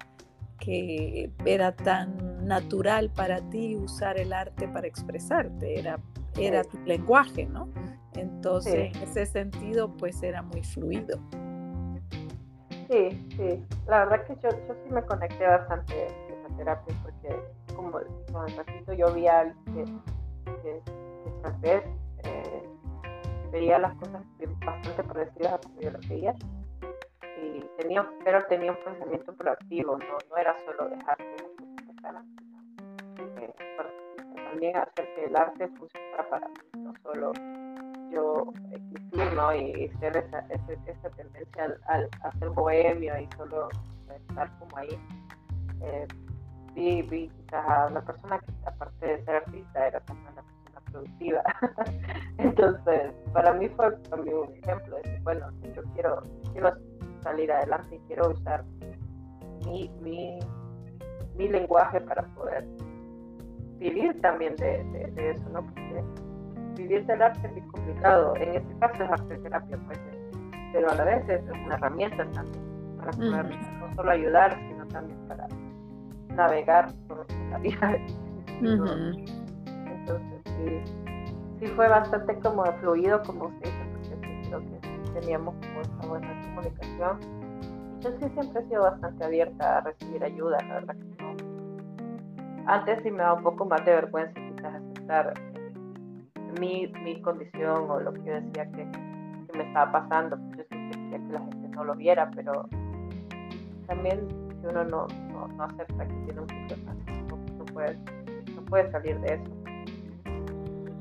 [0.60, 5.98] que era tan natural para ti usar el arte para expresarte, era,
[6.36, 7.68] era tu lenguaje, ¿no?
[8.14, 11.20] Entonces, en ese sentido, pues era muy fluido.
[12.88, 13.66] Sí, sí.
[13.86, 17.42] La verdad que yo, yo sí me conecté bastante con esa terapia porque
[17.74, 18.00] como
[18.32, 20.00] con el ratito yo vi a alguien
[20.62, 20.82] que,
[21.42, 21.84] tal vez
[22.24, 22.62] eh,
[23.52, 24.22] veía las cosas
[24.64, 26.34] bastante parecidas a como yo las veía
[27.42, 31.36] y tenía, pero tenía un pensamiento proactivo, no, no era solo dejar que
[32.02, 32.48] las cosas
[34.50, 37.32] también hacer que el arte funcione para mí, no solo
[38.10, 39.54] yo existir ¿no?
[39.54, 40.40] y, ser esa,
[40.86, 43.68] esa, tendencia al, a ser bohemio y solo
[44.28, 44.98] estar como ahí.
[45.82, 46.06] Eh,
[46.74, 50.80] vi, vi quizás a una persona que aparte de ser artista era también una persona
[50.92, 51.42] productiva.
[52.38, 56.72] Entonces, para mí fue también un ejemplo de que, bueno, yo quiero, quiero
[57.22, 58.64] salir adelante y quiero usar
[59.66, 60.38] mi, mi,
[61.36, 62.66] mi lenguaje para poder
[63.78, 65.64] vivir también de, de, eso, ¿no?
[65.64, 66.04] Porque
[66.78, 68.34] vivir del arte es muy complicado.
[68.36, 69.98] En este caso es arte terapia, pues,
[70.72, 73.46] pero a la vez es una herramienta también para poder
[73.80, 75.48] no solo ayudar, sino también para
[76.34, 77.98] navegar por la vida.
[78.60, 80.82] Entonces, sí,
[81.60, 86.06] sí fue bastante como fluido, como usted dice, porque sí creo que teníamos como esta
[86.06, 87.18] buena comunicación.
[88.00, 91.28] Yo sí siempre he sido bastante abierta a recibir ayuda, la verdad que no.
[92.66, 95.34] Antes sí me da un poco más de vergüenza quizás aceptar
[96.60, 98.84] mi, mi condición o lo que yo decía que,
[99.56, 100.36] me estaba pasando.
[100.56, 102.68] Yo siempre quería que la gente no lo viera, pero
[103.86, 104.28] también
[104.60, 106.94] si uno no, no, acepta que tiene un problema,
[107.56, 107.98] no, puede,
[108.54, 109.58] no puede salir de eso.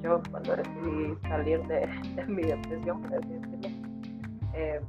[0.01, 3.69] Yo cuando decidí salir de, de mi depresión, por decirlo,
[4.53, 4.81] eh,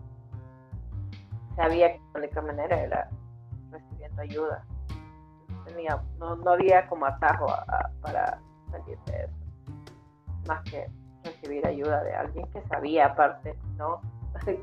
[1.56, 3.10] sabía que la única manera era
[3.70, 4.64] recibiendo ayuda.
[5.66, 7.46] Tenía, no, no había como atajo
[8.00, 8.40] para
[8.70, 9.37] salir de eso,
[10.48, 10.88] más que
[11.22, 14.00] recibir ayuda de alguien que sabía aparte, ¿no?
[14.44, 14.58] que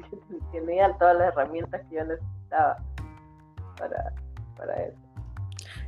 [0.51, 2.77] tenía todas las herramientas que yo necesitaba
[3.77, 4.13] para,
[4.57, 4.97] para eso.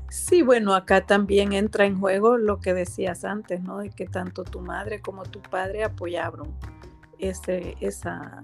[0.10, 3.80] Sí, bueno, acá también entra en juego lo que decías antes, ¿no?
[3.80, 6.56] De que tanto tu madre como tu padre apoyaron
[7.20, 8.40] ese, esa,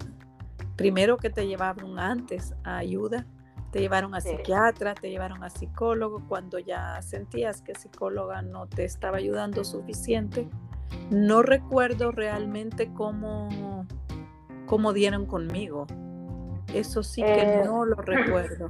[0.76, 3.26] primero que te llevaron antes a ayuda,
[3.70, 8.84] te llevaron a psiquiatra, te llevaron a psicólogo, cuando ya sentías que psicóloga no te
[8.84, 10.48] estaba ayudando suficiente.
[11.10, 13.86] No recuerdo realmente cómo,
[14.66, 15.86] cómo dieron conmigo.
[16.72, 18.66] Eso sí que eh, no lo recuerdo.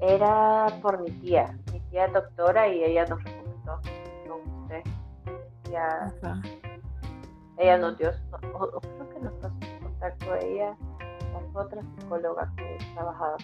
[0.00, 3.80] Era por mi tía, mi tía doctora y ella nos recomendó
[4.28, 4.82] con usted.
[5.68, 6.12] Ella,
[7.58, 10.76] ella nos dio, creo que nos pasó contacto ella
[11.32, 13.36] con otra psicóloga que trabajaba.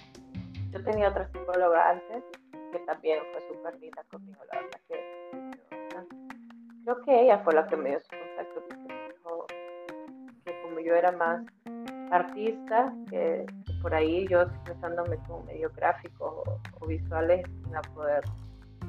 [0.71, 2.25] Yo tenía otra psicóloga antes
[2.73, 5.12] que también fue súper linda conmigo, la verdad que
[6.85, 9.47] creo que ella fue la que me dio su contacto porque me dijo
[10.45, 11.45] que como yo era más
[12.11, 13.47] artista, que,
[13.81, 16.43] por ahí yo expresándome como medio gráfico
[16.81, 17.45] o, visuales,
[17.75, 18.23] a poder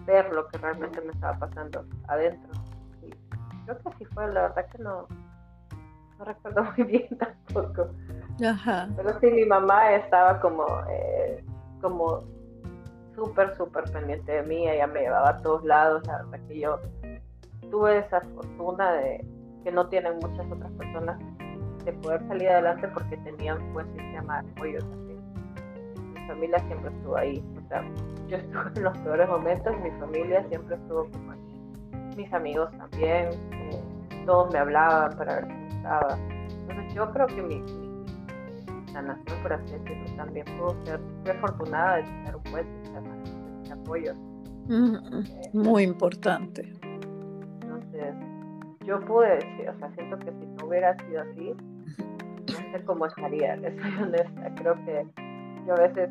[0.06, 2.52] ver lo que realmente me estaba pasando adentro.
[3.02, 3.10] Y
[3.66, 5.08] creo que así fue, la verdad que no,
[6.20, 7.92] no recuerdo muy bien tampoco.
[8.46, 8.90] Ajá.
[8.96, 11.44] Pero sí, mi mamá estaba como, eh,
[11.82, 12.24] como
[13.16, 16.80] súper, súper pendiente de mí, ella me llevaba a todos lados, la verdad que yo
[17.74, 19.26] tuve esa fortuna de
[19.64, 21.20] que no tienen muchas otras personas
[21.84, 25.20] de poder salir adelante porque tenían un buen sistema de apoyo también.
[26.14, 27.84] Mi familia siempre estuvo ahí, o sea,
[28.28, 33.30] yo estuve en los peores momentos, mi familia siempre estuvo como ahí, mis amigos también,
[33.54, 33.84] eh,
[34.28, 36.18] todos me hablaban para ver cómo estaba.
[36.70, 37.64] Entonces yo creo que mi,
[38.94, 43.16] sanación, por así decirlo, también puedo ser muy afortunada de tener un buen sistema
[43.64, 44.14] de apoyo
[45.54, 46.72] muy importante.
[48.86, 51.56] Yo pude decir, o sea, siento que si no hubiera sido así,
[52.52, 54.56] no sé cómo estaría, les soy honesta.
[54.56, 55.08] Creo que
[55.66, 56.10] yo a veces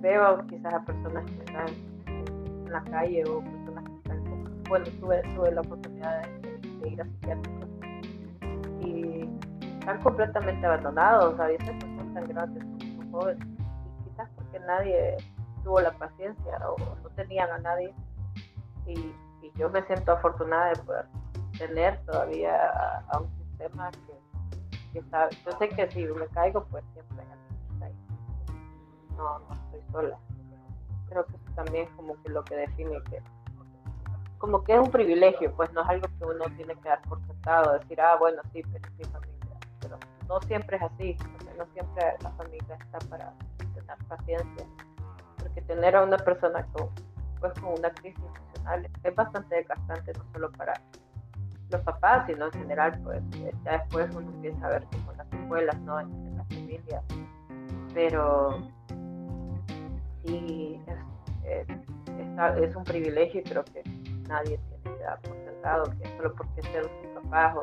[0.00, 1.66] veo quizás a personas que están
[2.06, 7.02] en la calle o personas que están como, bueno, tuve, tuve la oportunidad de, ir
[7.02, 7.68] a psiquiátricos
[8.80, 9.28] y
[9.80, 12.62] están completamente abandonados, a veces pues, son tan grandes,
[12.96, 15.16] son jóvenes, y quizás porque nadie
[15.64, 17.92] tuvo la paciencia o no tenían a nadie
[18.86, 19.12] y,
[19.56, 21.06] yo me siento afortunada de poder
[21.58, 22.54] tener todavía
[23.08, 23.90] a, un sistema
[24.92, 27.24] que, sabe, yo sé que si me caigo pues siempre
[27.82, 27.94] hay
[29.16, 30.18] no, no estoy sola.
[31.08, 33.22] Creo que eso también es como que lo que define que
[34.38, 37.18] como que es un privilegio pues no es algo que uno tiene que dar por
[37.26, 41.16] sentado decir ah bueno sí pero sí familia pero no siempre es así
[41.56, 44.66] no siempre la familia está para tener paciencia.
[45.38, 46.90] Porque tener a una persona con
[47.40, 48.24] pues con una crisis
[49.02, 50.74] es bastante desgastante no solo para
[51.70, 53.22] los papás sino en general pues
[53.64, 57.02] ya después uno empieza a ver como las escuelas no en, la familia
[57.94, 58.60] pero
[60.24, 60.80] sí
[61.46, 61.66] es,
[62.58, 63.82] es, un privilegio y creo que
[64.28, 67.54] nadie tiene que dar por sentado que solo porque sea mi papá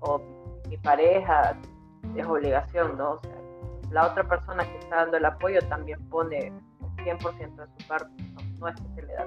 [0.00, 0.20] o, o,
[0.68, 1.56] mi pareja
[2.16, 3.12] es obligación, ¿no?
[3.12, 3.32] O sea,
[3.90, 6.52] la otra persona que está dando el apoyo también pone
[6.98, 8.10] 100% de su parte,
[8.58, 9.26] no, es que se le da.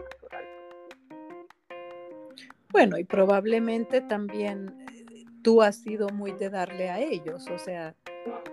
[2.72, 7.96] Bueno, y probablemente también eh, tú has sido muy de darle a ellos, o sea,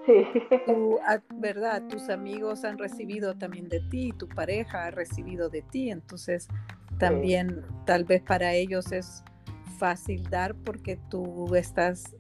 [0.07, 0.25] sí.
[0.67, 0.99] tú,
[1.37, 1.87] ¿verdad?
[1.89, 6.49] Tus amigos han recibido también de ti, tu pareja ha recibido de ti, entonces
[6.99, 9.23] también tal vez para ellos es
[9.79, 12.17] fácil dar porque tú estás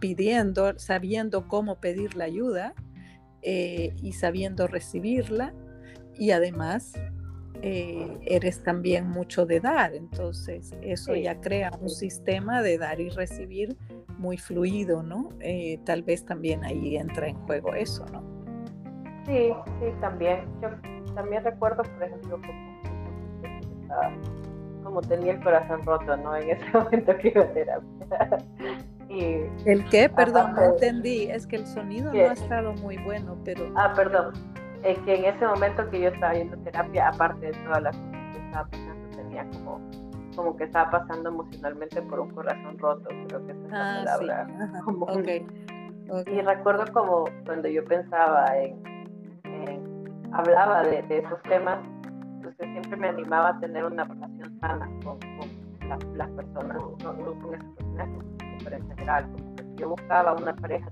[0.00, 2.74] pidiendo, sabiendo cómo pedir la ayuda
[3.42, 5.52] eh, y sabiendo recibirla
[6.14, 6.94] y además
[7.60, 13.10] eh, eres también mucho de dar, entonces eso ya crea un sistema de dar y
[13.10, 13.76] recibir
[14.18, 15.28] muy fluido, ¿no?
[15.40, 18.22] Eh, tal vez también ahí entra en juego eso, ¿no?
[19.26, 20.46] Sí, sí, también.
[20.60, 20.70] Yo
[21.14, 22.40] también recuerdo, por ejemplo,
[24.82, 26.36] como, tenía el corazón roto, ¿no?
[26.36, 28.38] En ese momento que iba a terapia.
[29.08, 30.08] y, ¿El qué?
[30.08, 31.24] Perdón, no entendí.
[31.24, 33.72] Es que el sonido no ha estado muy bueno, pero...
[33.76, 34.32] Ah, perdón.
[34.82, 38.20] Es que en ese momento que yo estaba yendo terapia, aparte de todas las cosas
[38.32, 39.80] que estaba pasando, tenía como
[40.36, 44.18] como que estaba pasando emocionalmente por un corazón roto, creo que esa es la ah,
[44.18, 44.46] palabra.
[46.26, 48.82] Y recuerdo como cuando yo pensaba en,
[50.32, 51.78] hablaba de, esos temas,
[52.36, 55.18] entonces siempre me animaba a tener una relación sana con,
[56.16, 58.08] las personas, no, con esas personas,
[58.64, 59.26] pero en general,
[59.76, 60.90] yo buscaba una pareja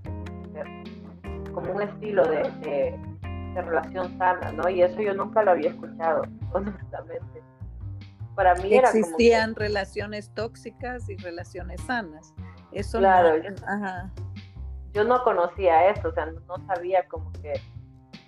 [1.53, 2.99] como un estilo de, de,
[3.55, 4.69] de relación sana, ¿no?
[4.69, 6.23] Y eso yo nunca lo había escuchado,
[6.53, 7.43] honestamente
[8.41, 12.33] para mí era existían relaciones tóxicas y relaciones sanas.
[12.73, 13.35] Eso claro,
[14.95, 17.61] yo, no conocía eso, o sea, no sabía como que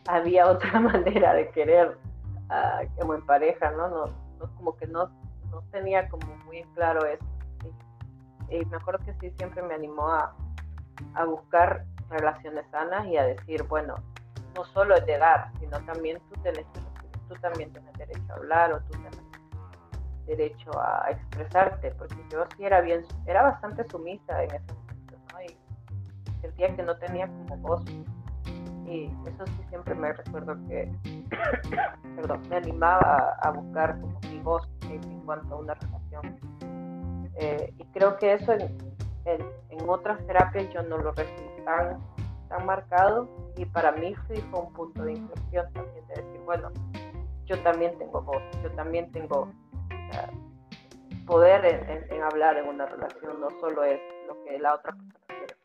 [0.06, 1.96] había otra manera de querer
[2.50, 3.88] uh, como en pareja, ¿no?
[3.88, 5.08] No, como que no,
[5.50, 7.24] no tenía como muy en claro eso.
[8.50, 10.36] Y, me acuerdo que sí siempre me animó a,
[11.14, 13.94] a buscar relaciones sanas y a decir, bueno,
[14.54, 16.66] no solo es de dar, sino también tú, tenés,
[17.28, 19.22] tú también tienes derecho a hablar o tú tienes
[20.26, 25.42] derecho a expresarte, porque yo sí era bien, era bastante sumisa en ese momento, ¿no?
[25.42, 25.56] Y
[26.40, 27.84] sentía que no tenía como voz.
[28.86, 30.92] Y eso sí siempre me recuerdo que,
[32.16, 36.38] perdón, me animaba a, buscar como mi voz en, cuanto a una relación.
[37.36, 38.78] Eh, y creo que eso en,
[39.24, 41.98] en, otras terapias yo no lo recibí tan,
[42.48, 46.70] tan marcado y para mí fue un punto de inflexión también de decir, bueno,
[47.46, 49.52] yo también tengo voz, yo también tengo
[51.26, 51.64] poder
[52.10, 55.56] en, hablar en una relación no solo es lo que la otra persona quiere,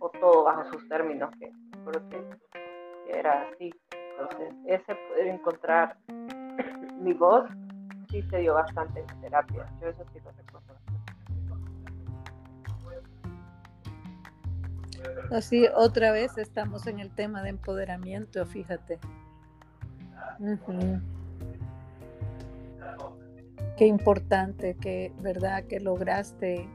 [0.00, 1.52] o todo bajo sus términos, que
[1.84, 2.48] creo que,
[3.10, 3.72] era así.
[4.18, 5.96] Entonces, ese poder encontrar
[7.00, 7.48] mi voz
[8.10, 9.66] sí se dio bastante en terapia.
[9.80, 10.57] Yo eso sí lo recuerdo.
[15.30, 18.98] Así, otra vez estamos en el tema de empoderamiento, fíjate
[23.76, 25.64] qué importante que, ¿verdad?
[25.64, 26.68] Que lograste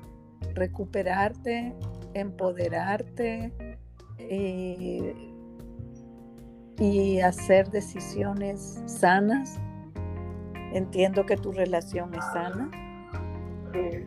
[0.54, 1.74] recuperarte,
[2.14, 3.52] empoderarte
[4.18, 5.16] eh,
[6.80, 9.60] y hacer decisiones sanas.
[10.74, 12.72] Entiendo que tu relación es sana.
[13.74, 14.06] Sí.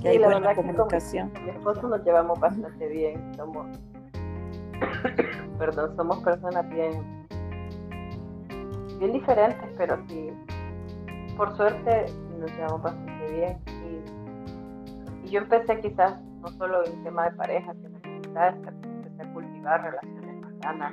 [0.00, 1.30] Que hay buena comunicación.
[1.30, 3.34] con mi esposo nos llevamos bastante bien.
[3.36, 3.66] Somos,
[5.58, 7.26] perdón, somos personas bien,
[8.98, 10.30] bien diferentes, pero sí
[11.38, 12.06] por suerte
[12.40, 18.00] nos llevamos bastante bien y, yo empecé quizás no solo en tema de pareja, sino
[18.22, 20.92] quizás empecé a cultivar relaciones más sanas.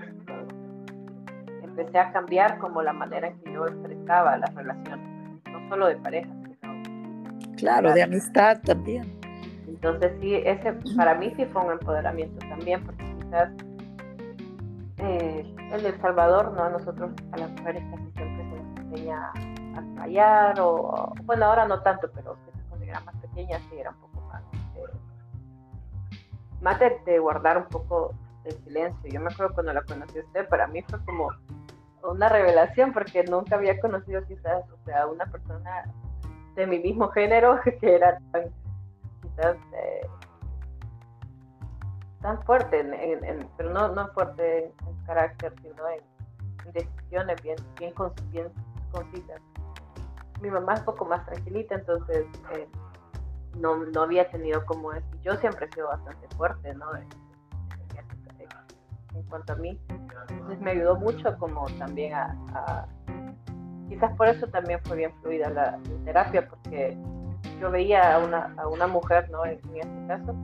[1.64, 5.96] Empecé a cambiar como la manera en que yo expresaba las relaciones, no solo de
[5.96, 6.30] pareja.
[7.58, 9.20] Claro, de amistad también.
[9.68, 13.50] Entonces sí, ese para mí sí fue un empoderamiento también, porque quizás
[14.98, 16.64] eh, el El Salvador, ¿no?
[16.64, 19.32] A nosotros, a las mujeres casi siempre se nos enseña
[19.76, 22.38] a callar, o bueno, ahora no tanto, pero
[22.70, 24.42] cuando era más pequeña sí era un poco más,
[24.76, 26.20] eh,
[26.62, 29.12] más de, guardar un poco de silencio.
[29.12, 31.30] Yo me acuerdo cuando la conocí a usted, para mí fue como
[32.04, 35.84] una revelación, porque nunca había conocido quizás, o sea, una persona
[36.56, 38.44] de mi mismo género que era tan,
[39.22, 40.08] quizás, eh,
[42.22, 42.84] tan fuerte,
[43.58, 46.02] pero no, no fuerte en, carácter, sino en,
[46.74, 47.94] decisiones bien, bien,
[48.32, 48.52] bien
[48.92, 49.42] concisas
[50.42, 52.68] mi mamá es un poco más tranquilita, entonces eh,
[53.58, 55.08] no, no, había tenido como eso.
[55.24, 56.96] Yo siempre he sido bastante fuerte, ¿no?
[56.96, 57.08] En,
[59.30, 59.80] cuanto a mí.
[59.90, 62.86] Entonces me ayudó mucho como también a,
[63.90, 66.98] Quizás por eso también fue bien fluida la, terapia, porque
[67.60, 69.46] yo veía a una, a una mujer, ¿no?
[69.46, 70.36] En, este caso,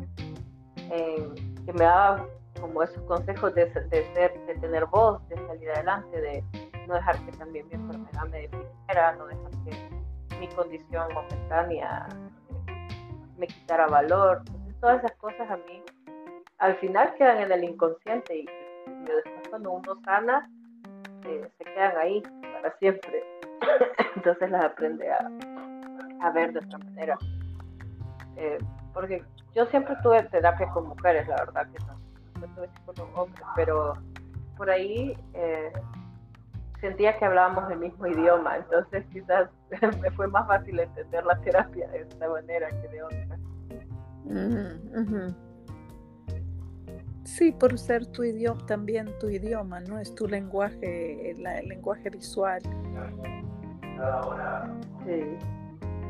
[0.89, 2.25] que me daba
[2.59, 6.43] como esos consejos de, de, ser, de tener voz, de salir adelante, de
[6.87, 12.07] no dejar que también mi enfermedad me definiera, no dejar que mi condición momentánea
[13.37, 14.43] me quitara valor.
[14.79, 15.83] todas esas cosas a mí
[16.61, 18.45] al final quedan en el inconsciente y,
[19.05, 20.49] después cuando uno sana
[21.26, 22.22] eh, se quedan ahí
[22.53, 23.24] para siempre.
[24.15, 27.17] Entonces las aprende a, ver de otra manera.
[28.38, 28.57] Eh,
[28.93, 29.24] porque
[29.55, 31.99] yo siempre tuve terapia con mujeres, la verdad que no,
[32.39, 33.93] no tuve con hombres, pero
[34.57, 35.72] por ahí eh,
[36.80, 39.49] sentía que hablábamos el mismo idioma, entonces quizás
[40.01, 43.38] me fue más fácil entender la terapia de esta manera que de otra.
[47.24, 49.99] Sí, por ser tu idioma, también tu idioma, ¿no?
[49.99, 52.61] Es tu lenguaje, el, lenguaje visual.
[55.05, 55.38] Sí,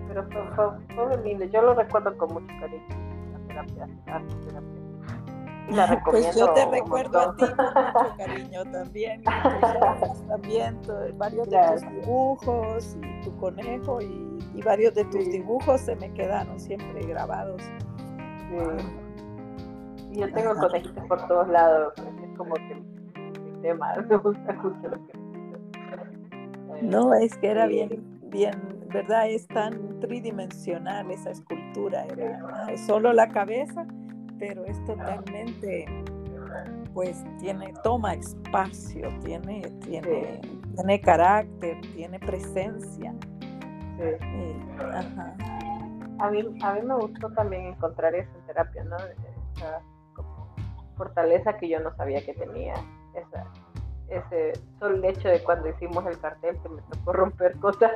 [0.08, 2.88] pero fue, fue, lindo, yo lo recuerdo con mucho cariño,
[3.34, 4.82] la terapia, la terapia.
[6.06, 9.24] Pues yo te recuerdo a ti con mucho cariño también,
[10.28, 10.82] también
[11.16, 16.60] varios de tus dibujos y tu conejo y, varios de tus dibujos se me quedaron
[16.60, 17.62] siempre grabados.
[18.52, 19.11] Y
[20.12, 22.76] yo tengo conejitos por todos lados, es como que
[23.40, 28.54] mi tema, me gusta mucho lo que No, es que era bien, bien,
[28.88, 29.30] ¿verdad?
[29.30, 33.86] Es tan tridimensional esa escultura, era solo la cabeza
[34.42, 35.86] pero es totalmente,
[36.96, 40.42] pues tiene, toma espacio, tiene, tiene,
[40.76, 43.14] tiene carácter, tiene presencia.
[46.18, 48.98] A, mí, a mí me gustó también encontrar esa terapia, ¿no?
[48.98, 49.80] Esa
[51.02, 52.76] fortaleza que yo no sabía que tenía.
[53.16, 53.48] Esa,
[54.08, 57.92] ese solo hecho de cuando hicimos el cartel que me tocó romper cosas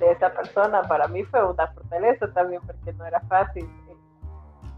[0.00, 3.68] de esa persona, para mí fue una fortaleza también porque no era fácil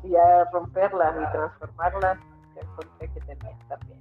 [0.03, 2.19] y a romperlas y transformarlas,
[2.61, 3.99] encontré que tenía también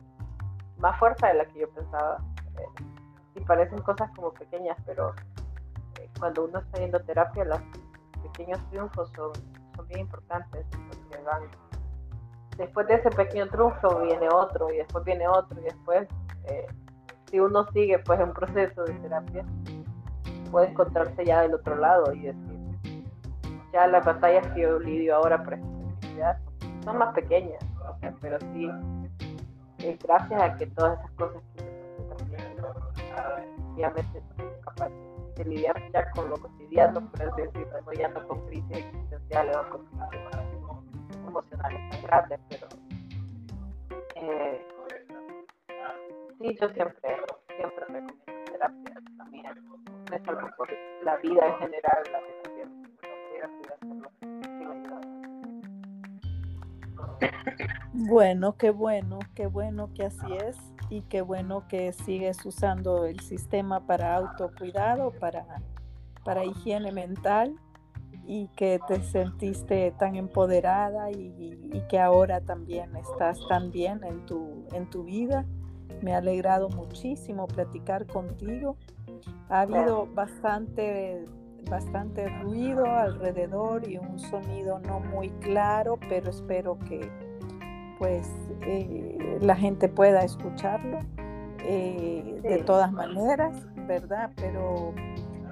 [0.77, 2.17] más fuerza de la que yo pensaba.
[2.57, 2.83] Eh,
[3.35, 5.13] y parecen cosas como pequeñas, pero
[5.99, 7.61] eh, cuando uno está yendo terapia, los
[8.21, 9.31] pequeños triunfos son,
[9.75, 11.43] son bien importantes, porque van
[12.57, 16.07] después de ese pequeño triunfo viene otro y después viene otro y después
[16.45, 16.67] eh,
[17.29, 19.45] si uno sigue pues en proceso de terapia
[20.51, 22.55] puede encontrarse ya del otro lado y decir
[23.73, 25.75] ya las batallas que yo lidio ahora por ejemplo
[26.83, 27.59] son más pequeñas,
[28.21, 28.69] pero sí,
[29.79, 31.63] es gracias a que todas esas cosas que
[33.73, 34.89] obviamente soy capaz
[35.35, 39.85] de lidiar ya con lo cotidiano, por decirlo, ya no con crisis existenciales o con
[39.85, 40.44] crisis
[41.35, 42.67] emocionales tan grandes, pero
[44.15, 44.67] eh,
[46.39, 47.17] sí, yo siempre,
[47.57, 48.13] siempre recomiendo
[48.45, 49.45] terapia también,
[50.09, 50.69] me salvo por
[51.03, 52.19] la vida en general, la
[53.31, 54.09] terapia, no
[57.93, 60.57] bueno, qué bueno, qué bueno que así es
[60.89, 65.45] y qué bueno que sigues usando el sistema para autocuidado, para,
[66.23, 67.59] para higiene mental
[68.27, 74.65] y que te sentiste tan empoderada y, que ahora también estás tan bien en tu,
[74.73, 75.45] en tu vida.
[76.01, 78.77] Me ha alegrado muchísimo platicar contigo.
[79.49, 81.25] Ha habido bastante
[81.69, 87.09] bastante ruido alrededor y un sonido no muy claro, pero espero que
[87.97, 88.29] pues
[88.61, 90.99] eh, la gente pueda escucharlo
[91.63, 94.31] eh, de todas maneras, ¿verdad?
[94.35, 94.93] Pero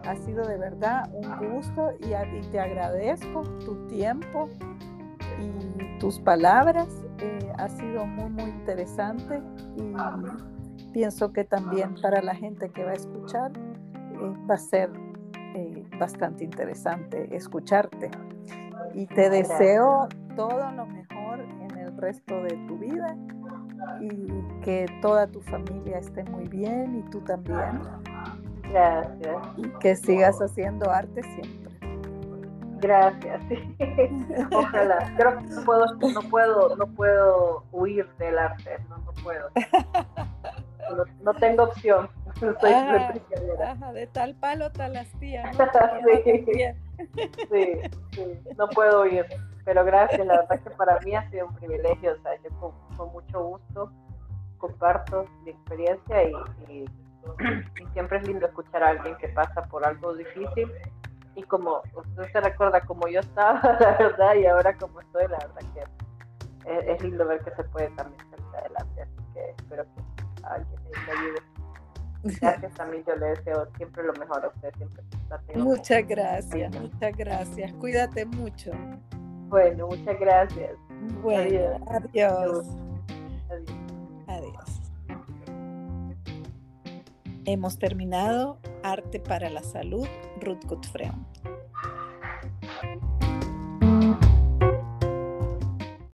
[0.06, 4.50] ha sido de verdad un gusto y, te agradezco tu tiempo
[5.40, 6.88] y tus palabras.
[7.20, 9.42] Eh, ha sido muy, muy interesante
[9.78, 9.94] y
[10.92, 14.92] pienso que también para la gente que va a escuchar eh, va a ser
[15.56, 18.12] eh, bastante interesante escucharte.
[18.94, 23.16] Y te deseo todo lo mejor en el resto de tu vida
[24.02, 27.82] y que toda tu familia esté muy bien y tú también.
[28.70, 29.38] Gracias.
[29.80, 31.64] Que sigas haciendo arte siempre.
[32.84, 33.42] Gracias.
[34.52, 35.14] Ojalá.
[35.18, 39.50] Creo que no puedo, no puedo, no puedo huir del arte, no, no puedo.
[41.22, 42.10] No, tengo opción.
[42.40, 45.52] Soy ajá, de tal palo, tal astilla.
[45.54, 45.60] ¿no?
[47.06, 47.80] sí,
[48.12, 49.26] sí, no puedo huir.
[49.66, 52.14] Pero gracias, la verdad que para mí ha sido un privilegio.
[52.14, 53.92] O sea, yo con, mucho gusto
[54.58, 56.34] comparto mi experiencia y,
[56.70, 56.86] y,
[57.94, 60.72] siempre es lindo escuchar a alguien que pasa por algo difícil.
[61.36, 65.38] Y como usted se recuerda como yo estaba, la verdad, y ahora como estoy, la
[65.38, 69.02] verdad que es, lindo ver que se puede también salir adelante.
[69.02, 71.40] Así que espero que alguien le ayude.
[72.40, 74.74] Gracias también, yo le deseo siempre lo mejor a usted.
[74.78, 75.04] Siempre
[75.56, 77.74] muchas gracias, muchas gracias.
[77.74, 78.72] Cuídate mucho.
[79.50, 80.72] Bueno, muchas gracias.
[81.22, 81.82] Bueno, adiós.
[81.88, 82.68] Adiós.
[84.28, 84.83] adiós.
[87.46, 90.08] Hemos terminado Arte para la Salud,
[90.40, 91.26] Ruth Gutfreund.